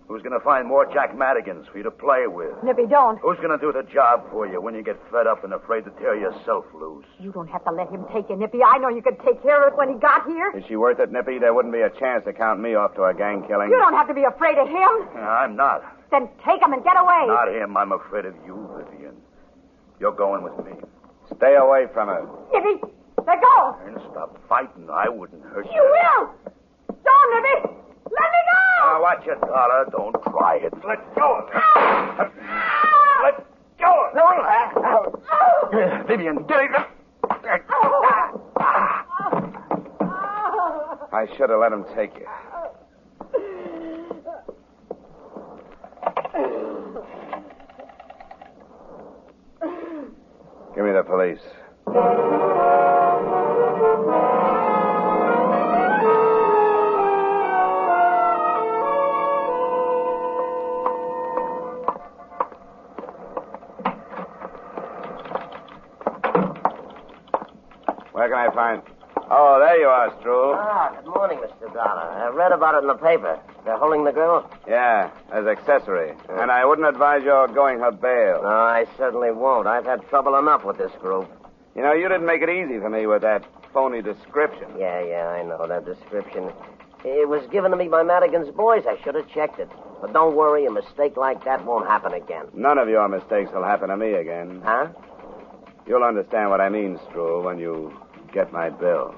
Who's 0.07 0.21
going 0.21 0.37
to 0.38 0.45
find 0.45 0.69
more 0.69 0.85
Jack 0.93 1.17
Madigans 1.17 1.64
for 1.73 1.79
you 1.79 1.85
to 1.85 1.90
play 1.90 2.27
with? 2.27 2.53
Nippy, 2.62 2.85
don't. 2.87 3.17
Who's 3.25 3.38
going 3.38 3.57
to 3.57 3.59
do 3.59 3.73
the 3.73 3.83
job 3.88 4.29
for 4.31 4.47
you 4.47 4.61
when 4.61 4.75
you 4.75 4.83
get 4.83 5.01
fed 5.11 5.27
up 5.27 5.45
and 5.45 5.55
afraid 5.55 5.85
to 5.87 5.90
tear 5.97 6.14
yourself 6.14 6.67
loose? 6.75 7.07
You 7.19 7.33
don't 7.33 7.49
have 7.49 7.64
to 7.64 7.73
let 7.73 7.88
him 7.88 8.05
take 8.12 8.29
you, 8.29 8.37
Nippy. 8.37 8.59
I 8.62 8.77
know 8.77 8.88
you 8.90 9.01
could 9.01 9.17
take 9.25 9.43
care 9.43 9.64
of 9.67 9.73
it 9.73 9.79
when 9.79 9.88
he 9.88 9.95
got 9.99 10.27
here. 10.27 10.53
Is 10.55 10.64
she 10.69 10.77
worth 10.77 11.01
it, 11.01 11.11
Nippy? 11.11 11.38
There 11.38 11.55
wouldn't 11.55 11.73
be 11.73 11.81
a 11.81 11.88
chance 11.88 12.23
to 12.27 12.35
count 12.35 12.61
me 12.61 12.75
off 12.75 12.95
to 12.97 13.05
a 13.05 13.14
gang 13.14 13.45
killing. 13.49 13.71
You 13.71 13.79
don't 13.79 13.95
have 13.95 14.07
to 14.09 14.14
be 14.14 14.25
afraid 14.25 14.59
of 14.59 14.69
him. 14.69 14.93
I'm 15.25 15.57
not. 15.57 15.81
Then 16.11 16.29
take 16.45 16.61
him 16.61 16.75
and 16.75 16.85
get 16.85 16.97
away. 17.01 17.25
Not 17.27 17.49
him. 17.49 17.75
I'm 17.77 17.93
afraid 17.93 18.27
of 18.27 18.35
you, 18.45 18.61
Vivian. 18.77 19.17
You're 20.01 20.12
going 20.12 20.43
with 20.45 20.59
me. 20.67 20.73
Stay 21.37 21.57
away 21.57 21.87
from 21.95 22.09
her. 22.09 22.29
Nippy, 22.53 22.77
let 23.27 23.40
go. 23.40 23.77
And 23.87 23.97
stop 24.12 24.37
fighting. 24.51 24.87
I 24.93 25.09
wouldn't 25.09 25.43
hurt 25.45 25.64
you. 25.64 25.73
You 25.73 25.83
will. 25.97 26.31
Don't, 26.93 27.43
Nippy. 27.43 27.75
Let 28.14 28.29
me 28.33 28.40
go. 28.48 28.59
Now, 28.87 29.03
watch 29.03 29.27
it, 29.27 29.40
Dollar. 29.40 29.87
Don't 29.90 30.16
try 30.22 30.57
it. 30.57 30.72
Let 30.87 31.14
go 31.14 31.38
of 31.38 31.48
it. 31.48 31.55
Ah! 31.57 32.31
Let 33.24 33.37
go 33.79 33.92
of 34.11 34.14
it. 35.74 36.07
Vivian, 36.07 36.38
ah. 36.38 36.42
get 36.42 36.61
it. 36.64 36.70
I 41.12 41.27
should 41.37 41.50
have 41.50 41.61
let 41.61 41.72
him 41.72 41.85
take 41.94 42.14
you. 42.16 42.27
Give 50.74 50.85
me 50.85 50.90
the 50.92 51.05
police. 51.05 51.38
About 72.75 72.83
it 72.83 72.91
in 72.91 72.97
the 72.97 73.03
paper. 73.03 73.41
They're 73.65 73.79
holding 73.79 74.05
the 74.05 74.13
girl? 74.13 74.51
Yeah, 74.69 75.11
as 75.33 75.47
accessory. 75.47 76.13
And 76.29 76.51
I 76.51 76.65
wouldn't 76.65 76.87
advise 76.87 77.23
your 77.23 77.49
going 77.49 77.79
her 77.81 77.93
bail. 77.93 78.43
No, 78.43 78.49
I 78.49 78.87
certainly 78.97 79.31
won't. 79.31 79.67
I've 79.67 79.85
had 79.85 80.07
trouble 80.09 80.37
enough 80.37 80.65
with 80.65 80.79
this 80.79 80.93
group. 81.01 81.29
You 81.77 81.83
know, 81.83 81.93
you 81.93 82.09
didn't 82.09 82.27
make 82.27 82.43
it 82.43 82.49
easy 82.49 82.79
for 82.79 82.91
me 82.91 83.07
with 83.07 83.23
that 83.23 83.45
phony 83.73 84.03
description. 84.03 84.69
Yeah, 84.79 85.03
yeah, 85.05 85.29
I 85.29 85.43
know 85.43 85.67
that 85.67 85.85
description. 85.85 86.51
It 87.05 87.29
was 87.29 87.47
given 87.51 87.71
to 87.71 87.77
me 87.77 87.89
by 87.89 88.03
Madigan's 88.03 88.51
boys. 88.55 88.85
I 88.89 89.01
should 89.03 89.15
have 89.15 89.29
checked 89.29 89.59
it. 89.59 89.69
But 90.01 90.13
don't 90.13 90.37
worry, 90.37 90.67
a 90.67 90.71
mistake 90.71 91.17
like 91.17 91.45
that 91.45 91.65
won't 91.65 91.87
happen 91.87 92.13
again. 92.13 92.47
None 92.55 92.79
of 92.79 92.89
your 92.89 93.09
mistakes 93.09 93.51
will 93.53 93.65
happen 93.65 93.89
to 93.89 93.97
me 93.97 94.15
again. 94.15 94.63
Huh? 94.65 94.89
You'll 95.87 96.05
understand 96.05 96.51
what 96.51 96.61
I 96.61 96.69
mean, 96.69 96.99
Stroll, 97.11 97.43
when 97.43 97.59
you 97.59 97.93
get 98.33 98.53
my 98.53 98.71
bill. 98.71 99.15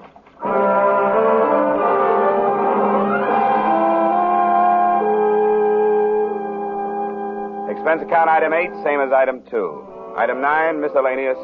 Expense 7.87 8.11
account 8.11 8.27
item 8.29 8.51
8, 8.51 8.69
same 8.83 8.99
as 8.99 9.13
item 9.13 9.41
2. 9.49 10.13
Item 10.17 10.41
9, 10.41 10.81
miscellaneous, 10.81 11.37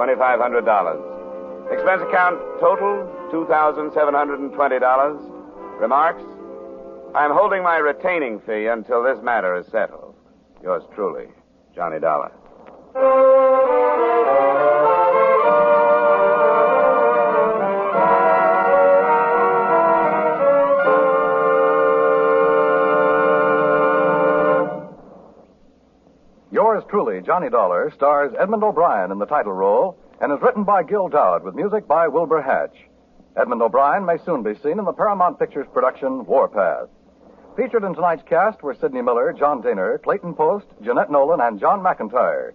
$2,500. 0.00 1.72
Expense 1.74 2.00
account 2.08 2.40
total, 2.58 3.04
$2,720. 3.30 5.78
Remarks? 5.78 6.22
I'm 7.14 7.32
holding 7.32 7.62
my 7.62 7.76
retaining 7.76 8.40
fee 8.40 8.68
until 8.68 9.02
this 9.02 9.22
matter 9.22 9.54
is 9.56 9.66
settled. 9.66 10.14
Yours 10.62 10.84
truly, 10.94 11.26
Johnny 11.74 12.00
Dollar. 12.00 12.32
Johnny 27.20 27.50
Dollar, 27.50 27.90
stars 27.94 28.32
Edmond 28.38 28.64
O'Brien 28.64 29.12
in 29.12 29.18
the 29.18 29.26
title 29.26 29.52
role 29.52 29.96
and 30.20 30.32
is 30.32 30.42
written 30.42 30.64
by 30.64 30.82
Gil 30.82 31.08
Doud 31.08 31.44
with 31.44 31.54
music 31.54 31.86
by 31.86 32.08
Wilbur 32.08 32.42
Hatch. 32.42 32.76
Edmond 33.36 33.62
O'Brien 33.62 34.04
may 34.04 34.18
soon 34.24 34.42
be 34.42 34.54
seen 34.62 34.78
in 34.78 34.84
the 34.84 34.92
Paramount 34.92 35.38
Pictures 35.38 35.66
production 35.72 36.24
Warpath. 36.26 36.88
Featured 37.56 37.84
in 37.84 37.94
tonight's 37.94 38.22
cast 38.28 38.62
were 38.62 38.74
Sidney 38.74 39.02
Miller, 39.02 39.32
John 39.32 39.62
Dehner, 39.62 40.02
Clayton 40.02 40.34
Post, 40.34 40.66
Jeanette 40.82 41.10
Nolan, 41.10 41.40
and 41.40 41.60
John 41.60 41.80
McIntire. 41.80 42.52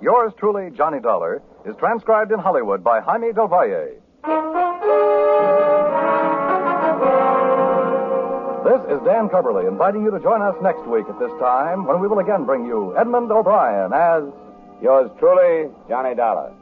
Yours 0.00 0.32
truly, 0.38 0.70
Johnny 0.76 1.00
Dollar, 1.00 1.42
is 1.64 1.76
transcribed 1.76 2.32
in 2.32 2.38
Hollywood 2.38 2.82
by 2.82 3.00
Jaime 3.00 3.32
Del 3.32 3.48
Valle. 3.48 4.00
This 8.68 9.00
is 9.00 9.00
Dan 9.00 9.30
Cubberly 9.30 9.66
inviting 9.66 10.04
you 10.04 10.10
to 10.10 10.20
join 10.20 10.42
us 10.42 10.54
next 10.60 10.84
week 10.84 11.08
at 11.08 11.18
this 11.18 11.32
time 11.40 11.86
when 11.86 12.00
we 12.00 12.06
will 12.06 12.18
again 12.18 12.44
bring 12.44 12.66
you 12.66 12.94
Edmond 12.98 13.32
O'Brien 13.32 13.94
as 13.94 14.24
Yours 14.82 15.10
truly, 15.18 15.72
Johnny 15.88 16.14
Dollar. 16.14 16.52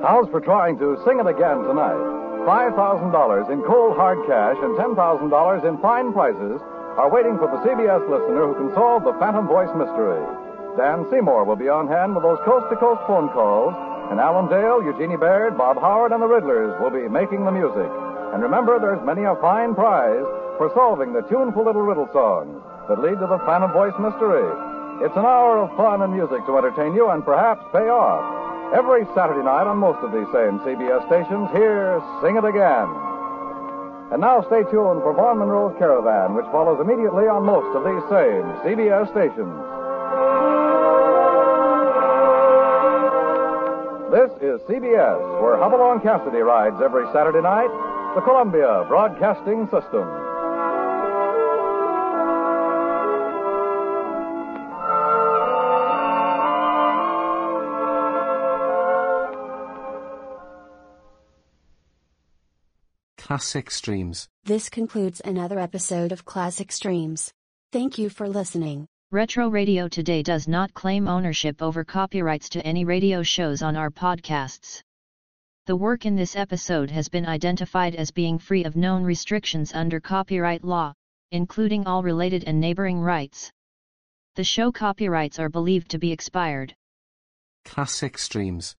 How's 0.00 0.30
for 0.30 0.40
trying 0.40 0.78
to 0.78 0.96
sing 1.04 1.20
it 1.20 1.26
again 1.26 1.60
tonight? 1.60 2.00
$5,000 2.48 3.52
in 3.52 3.60
cold 3.68 3.96
hard 3.96 4.16
cash 4.26 4.56
and 4.62 4.78
$10,000 4.78 5.68
in 5.68 5.78
fine 5.82 6.14
prizes 6.14 6.58
are 6.96 7.10
waiting 7.12 7.36
for 7.36 7.52
the 7.52 7.60
CBS 7.68 8.00
listener 8.08 8.48
who 8.48 8.54
can 8.54 8.74
solve 8.74 9.04
the 9.04 9.12
Phantom 9.20 9.46
Voice 9.46 9.68
mystery. 9.76 10.24
Dan 10.76 11.08
Seymour 11.10 11.44
will 11.44 11.56
be 11.56 11.72
on 11.72 11.88
hand 11.88 12.12
with 12.14 12.22
those 12.22 12.38
coast 12.44 12.68
to 12.68 12.76
coast 12.76 13.00
phone 13.08 13.32
calls, 13.32 13.72
and 14.12 14.20
Alan 14.20 14.46
Dale, 14.52 14.84
Eugenie 14.84 15.16
Baird, 15.16 15.56
Bob 15.56 15.80
Howard, 15.80 16.12
and 16.12 16.20
the 16.20 16.28
Riddlers 16.28 16.76
will 16.78 16.92
be 16.92 17.08
making 17.08 17.44
the 17.44 17.50
music. 17.50 17.88
And 18.36 18.44
remember, 18.44 18.78
there's 18.78 19.00
many 19.00 19.24
a 19.24 19.34
fine 19.40 19.74
prize 19.74 20.28
for 20.60 20.68
solving 20.76 21.16
the 21.16 21.24
tuneful 21.32 21.64
little 21.64 21.80
riddle 21.80 22.08
songs 22.12 22.60
that 22.88 23.00
lead 23.00 23.16
to 23.18 23.26
the 23.26 23.40
Phantom 23.48 23.72
Voice 23.72 23.96
mystery. 23.96 24.44
It's 25.00 25.16
an 25.16 25.24
hour 25.24 25.64
of 25.64 25.72
fun 25.80 26.04
and 26.04 26.12
music 26.12 26.44
to 26.44 26.60
entertain 26.60 26.92
you 26.92 27.08
and 27.08 27.24
perhaps 27.24 27.64
pay 27.72 27.88
off. 27.88 28.24
Every 28.76 29.08
Saturday 29.16 29.44
night 29.44 29.64
on 29.64 29.80
most 29.80 30.04
of 30.04 30.12
these 30.12 30.28
same 30.28 30.60
CBS 30.60 31.08
stations, 31.08 31.48
here, 31.56 32.04
Sing 32.20 32.36
It 32.36 32.44
Again. 32.44 32.88
And 34.12 34.20
now 34.20 34.44
stay 34.46 34.62
tuned 34.68 35.00
for 35.02 35.16
Vaughn 35.16 35.40
Monroe's 35.40 35.74
Caravan, 35.80 36.36
which 36.36 36.46
follows 36.52 36.78
immediately 36.84 37.26
on 37.26 37.48
most 37.48 37.72
of 37.74 37.82
these 37.82 38.04
same 38.12 38.44
CBS 38.62 39.10
stations. 39.10 39.75
Is 44.40 44.60
CBS, 44.68 45.40
where 45.40 45.56
Hopalong 45.56 46.02
Cassidy 46.02 46.38
rides 46.38 46.76
every 46.84 47.06
Saturday 47.10 47.40
night, 47.40 47.70
the 48.14 48.20
Columbia 48.20 48.84
Broadcasting 48.86 49.64
System. 49.72 50.06
Classic 63.16 63.70
Streams. 63.70 64.28
This 64.44 64.68
concludes 64.68 65.22
another 65.24 65.58
episode 65.58 66.12
of 66.12 66.26
Classic 66.26 66.70
Streams. 66.70 67.32
Thank 67.72 67.96
you 67.96 68.10
for 68.10 68.28
listening. 68.28 68.86
Retro 69.12 69.48
Radio 69.48 69.86
Today 69.86 70.20
does 70.20 70.48
not 70.48 70.74
claim 70.74 71.06
ownership 71.06 71.62
over 71.62 71.84
copyrights 71.84 72.48
to 72.48 72.66
any 72.66 72.84
radio 72.84 73.22
shows 73.22 73.62
on 73.62 73.76
our 73.76 73.88
podcasts. 73.88 74.82
The 75.66 75.76
work 75.76 76.06
in 76.06 76.16
this 76.16 76.34
episode 76.34 76.90
has 76.90 77.08
been 77.08 77.24
identified 77.24 77.94
as 77.94 78.10
being 78.10 78.36
free 78.36 78.64
of 78.64 78.74
known 78.74 79.04
restrictions 79.04 79.72
under 79.72 80.00
copyright 80.00 80.64
law, 80.64 80.92
including 81.30 81.86
all 81.86 82.02
related 82.02 82.42
and 82.48 82.60
neighboring 82.60 82.98
rights. 82.98 83.52
The 84.34 84.42
show 84.42 84.72
copyrights 84.72 85.38
are 85.38 85.50
believed 85.50 85.88
to 85.92 85.98
be 85.98 86.10
expired. 86.10 86.74
Classic 87.64 88.18
Streams. 88.18 88.74